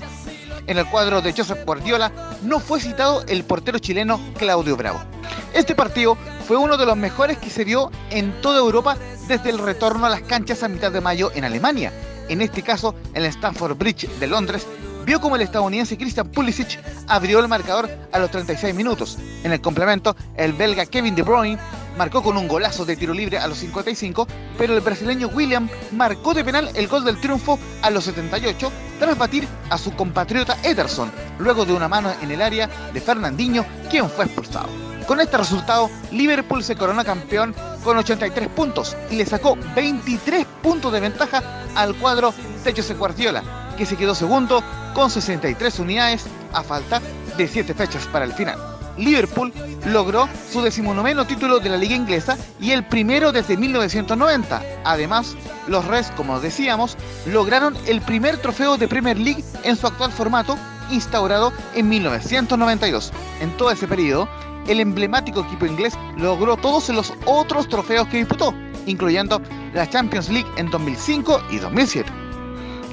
En 0.67 0.79
el 0.79 0.87
cuadro 0.87 1.21
de 1.21 1.33
Josep 1.33 1.65
Guardiola 1.67 2.11
no 2.43 2.59
fue 2.61 2.81
citado 2.81 3.25
el 3.27 3.45
portero 3.45 3.79
chileno 3.79 4.21
Claudio 4.39 4.77
Bravo. 4.77 5.01
Este 5.53 5.75
partido 5.75 6.17
fue 6.47 6.57
uno 6.57 6.77
de 6.77 6.87
los 6.87 6.97
mejores 6.97 7.39
que 7.39 7.51
se 7.51 7.65
vio 7.65 7.91
en 8.11 8.33
toda 8.41 8.59
Europa 8.59 8.97
desde 9.29 9.51
el 9.51 9.59
retorno 9.59 10.07
a 10.07 10.11
las 10.11 10.23
canchas 10.23 10.63
a 10.63 10.69
mitad 10.69 10.91
de 10.91 11.01
mayo 11.01 11.31
en 11.35 11.45
Alemania, 11.45 11.93
en 12.29 12.41
este 12.41 12.63
caso 12.63 12.95
en 13.15 13.23
el 13.23 13.29
Stamford 13.29 13.77
Bridge 13.77 14.09
de 14.09 14.27
Londres, 14.27 14.67
vio 15.05 15.21
como 15.21 15.37
el 15.37 15.43
estadounidense 15.43 15.99
Christian 15.99 16.29
Pulisic 16.29 16.81
abrió 17.09 17.41
el 17.41 17.49
marcador 17.49 17.89
a 18.13 18.19
los 18.19 18.31
36 18.31 18.75
minutos. 18.75 19.19
En 19.43 19.53
el 19.53 19.61
complemento, 19.61 20.17
el 20.37 20.55
belga 20.55 20.87
Kevin 20.87 21.15
De 21.15 21.23
Bruyne 21.23 21.59
marcó 21.97 22.23
con 22.23 22.37
un 22.37 22.49
golazo 22.49 22.85
de 22.85 22.97
tiro 22.97 23.13
libre 23.13 23.39
a 23.39 23.47
los 23.47 23.59
55, 23.59 24.27
pero 24.59 24.75
el 24.75 24.81
brasileño 24.81 25.29
William 25.29 25.69
marcó 25.93 26.35
de 26.35 26.45
penal 26.45 26.71
el 26.75 26.89
gol 26.89 27.05
del 27.05 27.21
triunfo 27.21 27.59
a 27.83 27.91
los 27.91 28.05
78 28.05 28.73
tras 28.99 29.19
batir 29.19 29.47
a 29.71 29.79
su 29.79 29.95
compatriota 29.95 30.57
Ederson, 30.63 31.11
luego 31.39 31.65
de 31.65 31.73
una 31.73 31.89
mano 31.89 32.13
en 32.23 32.31
el 32.31 32.43
área 32.43 32.69
de 32.93 33.01
Fernandinho, 33.01 33.65
quien 33.91 34.09
fue 34.09 34.25
expulsado. 34.25 34.69
Con 35.07 35.21
este 35.21 35.37
resultado, 35.37 35.91
Liverpool 36.13 36.65
se 36.65 36.77
coronó 36.77 37.05
campeón 37.05 37.55
con 37.83 37.99
83 37.99 38.49
puntos 38.49 38.97
y 39.11 39.17
le 39.17 39.27
sacó 39.27 39.57
23 39.75 40.47
puntos 40.63 40.93
de 40.93 41.01
ventaja 41.01 41.43
al 41.75 41.95
cuadro 41.97 42.33
de 42.65 42.73
José 42.73 42.95
Guardiola, 42.95 43.43
que 43.77 43.85
se 43.85 43.97
quedó 43.97 44.15
segundo 44.15 44.63
con 44.95 45.11
63 45.11 45.79
unidades 45.79 46.25
a 46.53 46.63
falta 46.63 47.03
de 47.37 47.47
7 47.47 47.75
fechas 47.75 48.07
para 48.07 48.25
el 48.25 48.33
final. 48.33 48.74
Liverpool 48.97 49.53
logró 49.87 50.29
su 50.51 50.63
decimonoveno 50.63 51.27
título 51.27 51.59
de 51.59 51.69
la 51.69 51.77
liga 51.77 51.95
inglesa 51.95 52.37
y 52.61 52.71
el 52.71 52.87
primero 52.87 53.33
desde 53.33 53.57
1990. 53.57 54.63
Además, 54.85 55.37
los 55.67 55.85
Reds, 55.87 56.11
como 56.17 56.41
decíamos, 56.41 56.97
lograron 57.27 57.77
el 57.87 58.01
primer 58.01 58.39
trofeo 58.39 58.77
de 58.77 58.89
Premier 58.89 59.19
League 59.19 59.45
en 59.63 59.77
su 59.77 59.87
actual 59.87 60.13
formato, 60.13 60.57
instaurado 60.91 61.53
en 61.75 61.89
1992. 61.89 63.13
En 63.41 63.57
todo 63.57 63.71
ese 63.71 63.89
periodo, 63.89 64.29
el 64.69 64.81
emblemático 64.81 65.41
equipo 65.41 65.67
inglés 65.67 65.95
logró 66.17 66.57
todos 66.57 66.89
los 66.89 67.13
otros 67.27 67.69
trofeos 67.69 68.09
que 68.09 68.19
disputó, 68.19 68.55
incluyendo 68.87 69.41
la 69.75 69.89
Champions 69.89 70.29
League 70.29 70.51
en 70.57 70.71
2005 70.71 71.43
y 71.51 71.59
2007. 71.59 72.11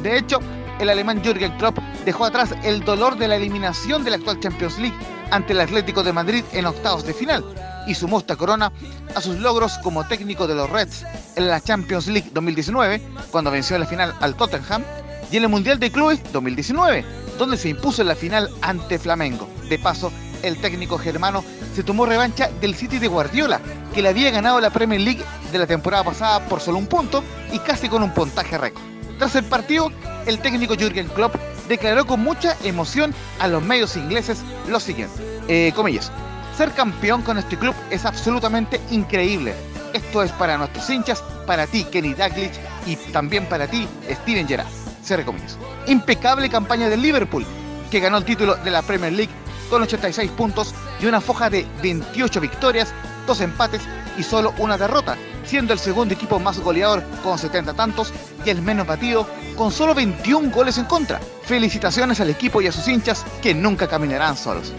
De 0.01 0.17
hecho, 0.17 0.39
el 0.79 0.89
alemán 0.89 1.21
Jürgen 1.23 1.55
Klopp 1.57 1.77
dejó 2.05 2.25
atrás 2.25 2.55
el 2.63 2.83
dolor 2.83 3.17
de 3.17 3.27
la 3.27 3.35
eliminación 3.35 4.03
de 4.03 4.09
la 4.09 4.15
actual 4.17 4.39
Champions 4.39 4.79
League 4.79 4.97
ante 5.31 5.53
el 5.53 5.61
Atlético 5.61 6.03
de 6.03 6.13
Madrid 6.13 6.43
en 6.53 6.65
octavos 6.65 7.05
de 7.05 7.13
final 7.13 7.43
y 7.87 7.95
sumó 7.95 8.19
esta 8.19 8.35
corona 8.35 8.71
a 9.15 9.21
sus 9.21 9.39
logros 9.39 9.77
como 9.79 10.05
técnico 10.07 10.47
de 10.47 10.55
los 10.55 10.69
Reds 10.69 11.03
en 11.35 11.47
la 11.47 11.61
Champions 11.61 12.07
League 12.07 12.29
2019, 12.33 13.01
cuando 13.31 13.51
venció 13.51 13.75
en 13.75 13.81
la 13.81 13.87
final 13.87 14.13
al 14.19 14.35
Tottenham, 14.35 14.83
y 15.31 15.37
en 15.37 15.43
el 15.43 15.49
Mundial 15.49 15.79
de 15.79 15.91
Clubes 15.91 16.21
2019, 16.31 17.05
donde 17.37 17.57
se 17.57 17.69
impuso 17.69 18.01
en 18.01 18.09
la 18.09 18.15
final 18.15 18.49
ante 18.61 18.99
Flamengo. 18.99 19.49
De 19.69 19.79
paso, 19.79 20.11
el 20.43 20.57
técnico 20.57 20.97
germano 20.97 21.43
se 21.73 21.83
tomó 21.83 22.05
revancha 22.05 22.49
del 22.59 22.75
City 22.75 22.99
de 22.99 23.07
Guardiola, 23.07 23.61
que 23.93 24.01
le 24.01 24.09
había 24.09 24.31
ganado 24.31 24.59
la 24.59 24.69
Premier 24.69 25.01
League 25.01 25.23
de 25.51 25.59
la 25.59 25.67
temporada 25.67 26.03
pasada 26.03 26.45
por 26.45 26.59
solo 26.59 26.77
un 26.77 26.87
punto 26.87 27.23
y 27.51 27.59
casi 27.59 27.87
con 27.87 28.03
un 28.03 28.13
puntaje 28.13 28.57
récord. 28.57 28.83
Tras 29.17 29.35
el 29.35 29.45
partido, 29.45 29.91
el 30.25 30.39
técnico 30.39 30.75
Jürgen 30.75 31.07
Klopp 31.07 31.35
declaró 31.71 32.05
con 32.05 32.19
mucha 32.19 32.57
emoción 32.63 33.13
a 33.39 33.47
los 33.47 33.63
medios 33.63 33.95
ingleses 33.95 34.43
lo 34.67 34.79
siguiente, 34.79 35.15
eh, 35.47 35.71
comillas, 35.73 36.11
ser 36.57 36.71
campeón 36.71 37.21
con 37.21 37.37
este 37.37 37.57
club 37.57 37.73
es 37.89 38.05
absolutamente 38.05 38.79
increíble. 38.91 39.55
Esto 39.93 40.21
es 40.21 40.31
para 40.33 40.57
nuestros 40.57 40.89
hinchas, 40.89 41.23
para 41.47 41.67
ti 41.67 41.85
Kenny 41.85 42.13
Dalglish 42.13 42.59
y 42.85 42.97
también 43.13 43.45
para 43.45 43.67
ti 43.67 43.87
Steven 44.09 44.47
Gerrard. 44.47 44.67
Cierre 45.01 45.23
comillas. 45.23 45.57
Impecable 45.87 46.49
campaña 46.49 46.89
del 46.89 47.01
Liverpool, 47.01 47.45
que 47.89 48.01
ganó 48.01 48.17
el 48.17 48.25
título 48.25 48.55
de 48.55 48.71
la 48.71 48.81
Premier 48.81 49.13
League 49.13 49.31
con 49.69 49.81
86 49.81 50.29
puntos 50.31 50.75
y 50.99 51.05
una 51.05 51.21
foja 51.21 51.49
de 51.49 51.65
28 51.81 52.41
victorias, 52.41 52.93
dos 53.25 53.39
empates 53.39 53.81
y 54.17 54.23
solo 54.23 54.53
una 54.57 54.77
derrota, 54.77 55.17
siendo 55.45 55.73
el 55.73 55.79
segundo 55.79 56.13
equipo 56.13 56.39
más 56.39 56.59
goleador 56.59 57.03
con 57.23 57.37
70 57.37 57.73
tantos 57.73 58.13
y 58.45 58.49
el 58.49 58.61
menos 58.61 58.87
batido 58.87 59.27
con 59.55 59.71
solo 59.71 59.93
21 59.93 60.51
goles 60.51 60.77
en 60.77 60.85
contra. 60.85 61.19
Felicitaciones 61.43 62.19
al 62.19 62.29
equipo 62.29 62.61
y 62.61 62.67
a 62.67 62.71
sus 62.71 62.87
hinchas 62.87 63.25
que 63.41 63.53
nunca 63.53 63.87
caminarán 63.87 64.37
solos. 64.37 64.73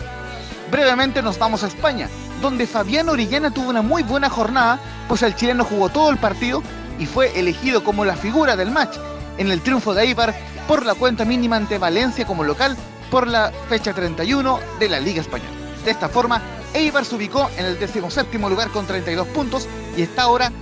Brevemente 0.71 1.23
nos 1.23 1.39
vamos 1.39 1.63
a 1.63 1.67
España, 1.67 2.09
donde 2.41 2.67
Fabián 2.67 3.09
Orellana 3.09 3.53
tuvo 3.53 3.71
una 3.71 3.83
muy 3.83 4.03
buena 4.03 4.31
jornada, 4.31 4.81
pues 5.07 5.23
el 5.23 5.37
chileno 5.37 5.65
jugó 5.65 5.91
todo 5.91 6.11
el 6.11 6.17
partido 6.17 6.63
y 6.99 7.07
fue 7.07 7.39
elegido 7.39 7.85
como 7.85 8.05
la 8.05 8.17
figura 8.17 8.57
del 8.57 8.71
match 8.71 8.97
en 9.39 9.51
el 9.51 9.61
triunfo 9.61 9.95
de 9.95 10.05
Eibar 10.05 10.35
por 10.67 10.87
la 10.87 10.95
cuenta 10.95 11.25
mínima 11.25 11.57
ante 11.57 11.79
Valencia 11.79 12.27
como 12.27 12.45
local 12.45 12.77
por 13.11 13.27
la 13.27 13.53
fecha 13.69 13.93
31 13.93 14.59
de 14.79 14.89
la 14.89 15.01
Liga 15.01 15.21
Española. 15.21 15.51
De 15.85 15.91
esta 15.91 16.09
forma, 16.09 16.41
Eibar 16.75 17.05
se 17.05 17.17
ubicó 17.17 17.51
en 17.59 17.67
el 17.67 17.79
17 17.79 18.39
lugar 18.39 18.71
con 18.71 18.87
32 18.87 19.27
puntos 19.29 19.69
y 19.97 20.03
está 20.03 20.23
ahora 20.23 20.53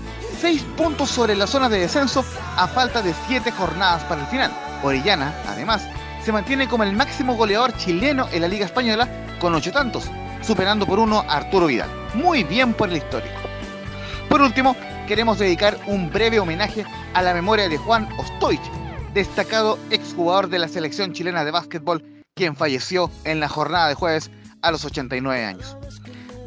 6 0.40 0.62
puntos 0.76 1.10
sobre 1.10 1.36
la 1.36 1.46
zona 1.46 1.68
de 1.68 1.80
descenso 1.80 2.24
a 2.56 2.66
falta 2.66 3.02
de 3.02 3.14
7 3.26 3.50
jornadas 3.52 4.02
para 4.04 4.22
el 4.22 4.26
final. 4.28 4.52
Orellana, 4.82 5.34
además, 5.46 5.86
se 6.24 6.32
mantiene 6.32 6.68
como 6.68 6.84
el 6.84 6.94
máximo 6.94 7.34
goleador 7.34 7.76
chileno 7.76 8.26
en 8.32 8.42
la 8.42 8.48
Liga 8.48 8.66
Española 8.66 9.08
con 9.38 9.54
8 9.54 9.72
tantos, 9.72 10.04
superando 10.42 10.86
por 10.86 10.98
uno 10.98 11.24
a 11.28 11.36
Arturo 11.36 11.66
Vidal. 11.66 11.90
Muy 12.14 12.44
bien 12.44 12.74
por 12.74 12.88
el 12.88 12.96
histórico. 12.96 13.40
Por 14.28 14.40
último, 14.40 14.76
queremos 15.06 15.38
dedicar 15.38 15.76
un 15.86 16.10
breve 16.10 16.40
homenaje 16.40 16.84
a 17.14 17.22
la 17.22 17.34
memoria 17.34 17.68
de 17.68 17.78
Juan 17.78 18.08
Ostoich, 18.16 18.62
destacado 19.12 19.78
exjugador 19.90 20.48
de 20.48 20.58
la 20.58 20.68
selección 20.68 21.12
chilena 21.12 21.44
de 21.44 21.50
básquetbol, 21.50 22.04
quien 22.34 22.54
falleció 22.54 23.10
en 23.24 23.40
la 23.40 23.48
jornada 23.48 23.88
de 23.88 23.94
jueves 23.94 24.30
a 24.62 24.70
los 24.70 24.84
89 24.84 25.44
años. 25.44 25.76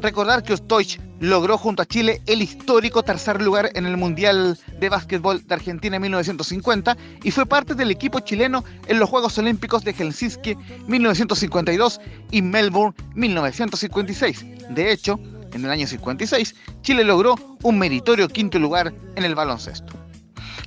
Recordar 0.00 0.42
que 0.42 0.54
Ostoich 0.54 0.98
logró 1.20 1.58
junto 1.58 1.82
a 1.82 1.86
Chile 1.86 2.20
el 2.26 2.42
histórico 2.42 3.02
tercer 3.02 3.40
lugar 3.40 3.70
en 3.74 3.86
el 3.86 3.96
Mundial 3.96 4.58
de 4.80 4.88
Básquetbol 4.88 5.46
de 5.46 5.54
Argentina 5.54 5.96
en 5.96 6.02
1950 6.02 6.96
y 7.22 7.30
fue 7.30 7.46
parte 7.46 7.74
del 7.74 7.90
equipo 7.90 8.20
chileno 8.20 8.64
en 8.86 8.98
los 8.98 9.08
Juegos 9.08 9.38
Olímpicos 9.38 9.84
de 9.84 9.92
Helsinki 9.92 10.56
1952 10.86 12.00
y 12.30 12.42
Melbourne 12.42 12.94
1956. 13.14 14.44
De 14.70 14.92
hecho, 14.92 15.18
en 15.52 15.64
el 15.64 15.70
año 15.70 15.86
56, 15.86 16.54
Chile 16.82 17.04
logró 17.04 17.36
un 17.62 17.78
meritorio 17.78 18.28
quinto 18.28 18.58
lugar 18.58 18.92
en 19.14 19.24
el 19.24 19.34
baloncesto. 19.34 19.94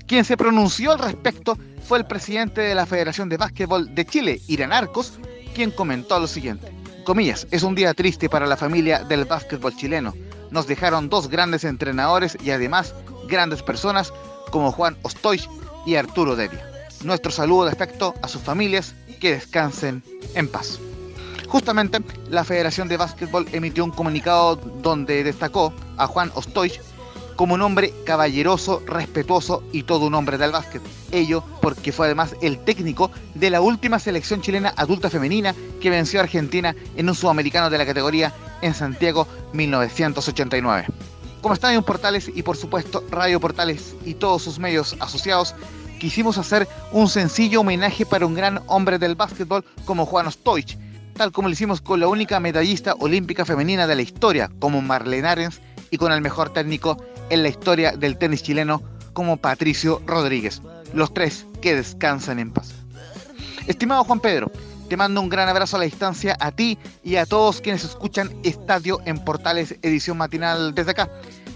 Quien 0.08 0.24
se 0.24 0.38
pronunció 0.38 0.94
al 0.94 1.00
respecto 1.00 1.58
fue 1.84 1.98
el 1.98 2.06
presidente 2.06 2.62
de 2.62 2.76
la 2.76 2.86
Federación 2.86 3.28
de 3.30 3.38
Básquetbol 3.38 3.94
de 3.94 4.06
Chile, 4.06 4.42
Irán 4.48 4.72
Arcos, 4.72 5.20
quien 5.54 5.72
comentó 5.72 6.20
lo 6.20 6.28
siguiente. 6.28 6.72
Comillas, 7.04 7.48
es 7.52 7.64
un 7.64 7.76
día 7.76 7.94
triste 7.94 8.30
para 8.30 8.48
la 8.48 8.58
familia 8.58 9.04
del 9.04 9.26
básquetbol 9.26 9.76
chileno. 9.76 10.14
Nos 10.52 10.68
dejaron 10.68 11.10
dos 11.10 11.28
grandes 11.28 11.64
entrenadores 11.64 12.38
y 12.44 12.52
además 12.52 12.94
grandes 13.28 13.62
personas 13.62 14.14
como 14.52 14.72
Juan 14.72 14.98
Ostoich 15.04 15.50
y 15.86 15.96
Arturo 15.96 16.36
Devia. 16.36 16.66
Nuestro 17.04 17.32
saludo 17.32 17.66
de 17.66 17.72
afecto 17.72 18.14
a 18.22 18.28
sus 18.28 18.42
familias, 18.42 18.96
que 19.20 19.34
descansen 19.34 20.04
en 20.36 20.48
paz. 20.48 20.80
Justamente, 21.48 22.00
la 22.30 22.44
Federación 22.44 22.88
de 22.88 22.98
Básquetbol 22.98 23.48
emitió 23.52 23.84
un 23.84 23.92
comunicado 23.92 24.58
donde 24.58 25.24
destacó 25.24 25.74
a 25.98 26.08
Juan 26.08 26.32
Ostoich 26.36 26.82
como 27.38 27.54
un 27.54 27.62
hombre 27.62 27.94
caballeroso, 28.04 28.82
respetuoso 28.86 29.64
y 29.72 29.84
todo 29.84 30.08
un 30.08 30.16
hombre 30.16 30.38
del 30.38 30.52
básquet. 30.52 30.82
Ello 31.12 31.44
porque 31.62 31.94
fue 31.94 32.08
además 32.08 32.36
el 32.42 32.58
técnico 32.58 33.12
de 33.36 33.52
la 33.52 33.62
última 33.62 34.00
selección 34.00 34.42
chilena 34.42 34.74
adulta 34.76 35.10
femenina 35.10 35.56
que 35.80 35.92
venció 35.92 36.20
a 36.20 36.24
Argentina 36.24 36.76
en 36.98 37.08
un 37.08 37.16
sudamericano 37.16 37.70
de 37.70 37.78
la 37.78 37.86
categoría 37.86 38.34
en 38.62 38.74
Santiago 38.74 39.28
1989. 39.54 40.88
Como 41.42 41.54
Estadio 41.54 41.84
Portales 41.84 42.30
y 42.34 42.42
por 42.42 42.58
supuesto 42.58 43.04
Radio 43.12 43.40
Portales 43.40 43.96
y 44.04 44.16
todos 44.16 44.42
sus 44.42 44.58
medios 44.58 44.98
asociados, 45.00 45.54
quisimos 46.00 46.40
hacer 46.40 46.68
un 46.92 47.08
sencillo 47.08 47.62
homenaje 47.62 48.06
para 48.06 48.26
un 48.26 48.34
gran 48.34 48.62
hombre 48.66 48.98
del 48.98 49.16
básquetbol 49.16 49.64
como 49.86 50.08
Juan 50.08 50.26
Ostoich, 50.26 50.76
tal 51.14 51.32
como 51.32 51.48
lo 51.48 51.54
hicimos 51.54 51.82
con 51.82 52.00
la 52.00 52.08
única 52.08 52.40
medallista 52.40 52.96
olímpica 52.96 53.46
femenina 53.46 53.86
de 53.86 53.96
la 53.96 54.02
historia, 54.02 54.50
como 54.60 54.82
Marlene 54.82 55.28
Arens, 55.28 55.62
y 55.92 55.98
con 55.98 56.12
el 56.12 56.22
mejor 56.22 56.50
técnico 56.50 56.98
en 57.30 57.44
la 57.44 57.50
historia 57.50 57.92
del 57.92 58.18
tenis 58.18 58.44
chileno, 58.44 58.82
como 59.14 59.38
Patricio 59.38 60.02
Rodríguez. 60.06 60.62
Los 60.94 61.14
tres 61.14 61.46
que 61.62 61.76
descansan 61.76 62.40
en 62.40 62.52
paz. 62.52 62.74
Estimado 63.68 64.04
Juan 64.04 64.20
Pedro, 64.20 64.52
te 64.88 64.96
mando 64.96 65.20
un 65.20 65.28
gran 65.28 65.50
abrazo 65.50 65.76
a 65.76 65.80
la 65.80 65.86
distancia 65.86 66.38
a 66.40 66.52
ti 66.52 66.78
y 67.04 67.18
a 67.18 67.26
todos 67.26 67.60
quienes 67.60 67.84
escuchan 67.84 68.32
Estadio 68.44 69.00
en 69.06 69.20
Portales 69.20 69.76
edición 69.82 70.18
matinal 70.18 70.74
desde 70.74 70.92
acá, 70.92 71.10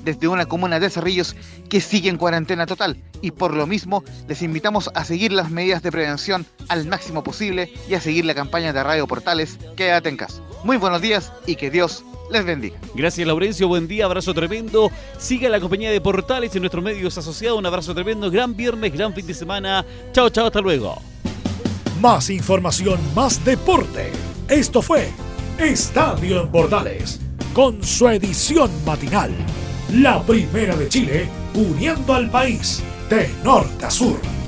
desde 0.04 0.28
una 0.28 0.46
comuna 0.46 0.80
de 0.80 0.90
Cerrillos 0.90 1.36
que 1.70 1.80
sigue 1.80 2.10
en 2.10 2.18
cuarentena 2.18 2.66
total 2.66 2.98
y 3.22 3.32
por 3.32 3.54
lo 3.54 3.68
mismo 3.68 4.04
les 4.28 4.42
invitamos 4.42 4.90
a 4.94 5.06
seguir 5.06 5.32
las 5.32 5.50
medidas 5.50 5.82
de 5.82 5.92
prevención 5.92 6.46
al 6.68 6.86
máximo 6.88 7.24
posible 7.24 7.72
y 7.88 7.94
a 7.94 8.02
seguir 8.02 8.26
la 8.26 8.36
campaña 8.36 8.74
de 8.74 8.84
Radio 8.84 9.08
Portales 9.08 9.58
Quédate 9.78 10.10
en 10.10 10.18
casa. 10.18 10.42
Muy 10.66 10.76
buenos 10.76 11.02
días 11.02 11.32
y 11.46 11.56
que 11.56 11.72
Dios 11.72 12.04
les 12.32 12.46
bendiga. 12.46 12.78
Gracias, 12.96 13.28
Laurencio. 13.28 13.68
Buen 13.68 13.88
día, 13.88 14.06
abrazo 14.06 14.34
tremendo. 14.34 14.90
Siga 15.18 15.50
la 15.50 15.60
compañía 15.60 15.92
de 15.92 16.02
Portales 16.02 16.56
en 16.56 16.62
nuestros 16.62 16.84
medios 16.84 17.18
asociados. 17.18 17.60
Un 17.60 17.66
abrazo 17.66 17.94
tremendo. 17.94 18.32
Gran 18.32 18.56
viernes, 18.56 18.94
gran 18.94 19.14
fin 19.14 19.28
de 19.28 19.34
semana. 19.34 19.86
Chao, 20.14 20.30
chao, 20.30 20.48
hasta 20.48 20.62
luego. 20.62 21.02
Más 22.00 22.30
información, 22.30 23.00
más 23.14 23.44
deporte. 23.46 24.12
Esto 24.48 24.82
fue 24.82 25.10
Estadio 25.60 26.42
en 26.42 26.50
Portales, 26.50 27.20
con 27.54 27.84
su 27.84 28.08
edición 28.08 28.72
matinal. 28.86 29.32
La 29.94 30.22
primera 30.24 30.76
de 30.76 30.90
Chile, 30.90 31.30
uniendo 31.54 32.14
al 32.14 32.32
país 32.32 32.82
de 33.10 33.30
norte 33.44 33.86
a 33.86 33.92
sur. 33.92 34.41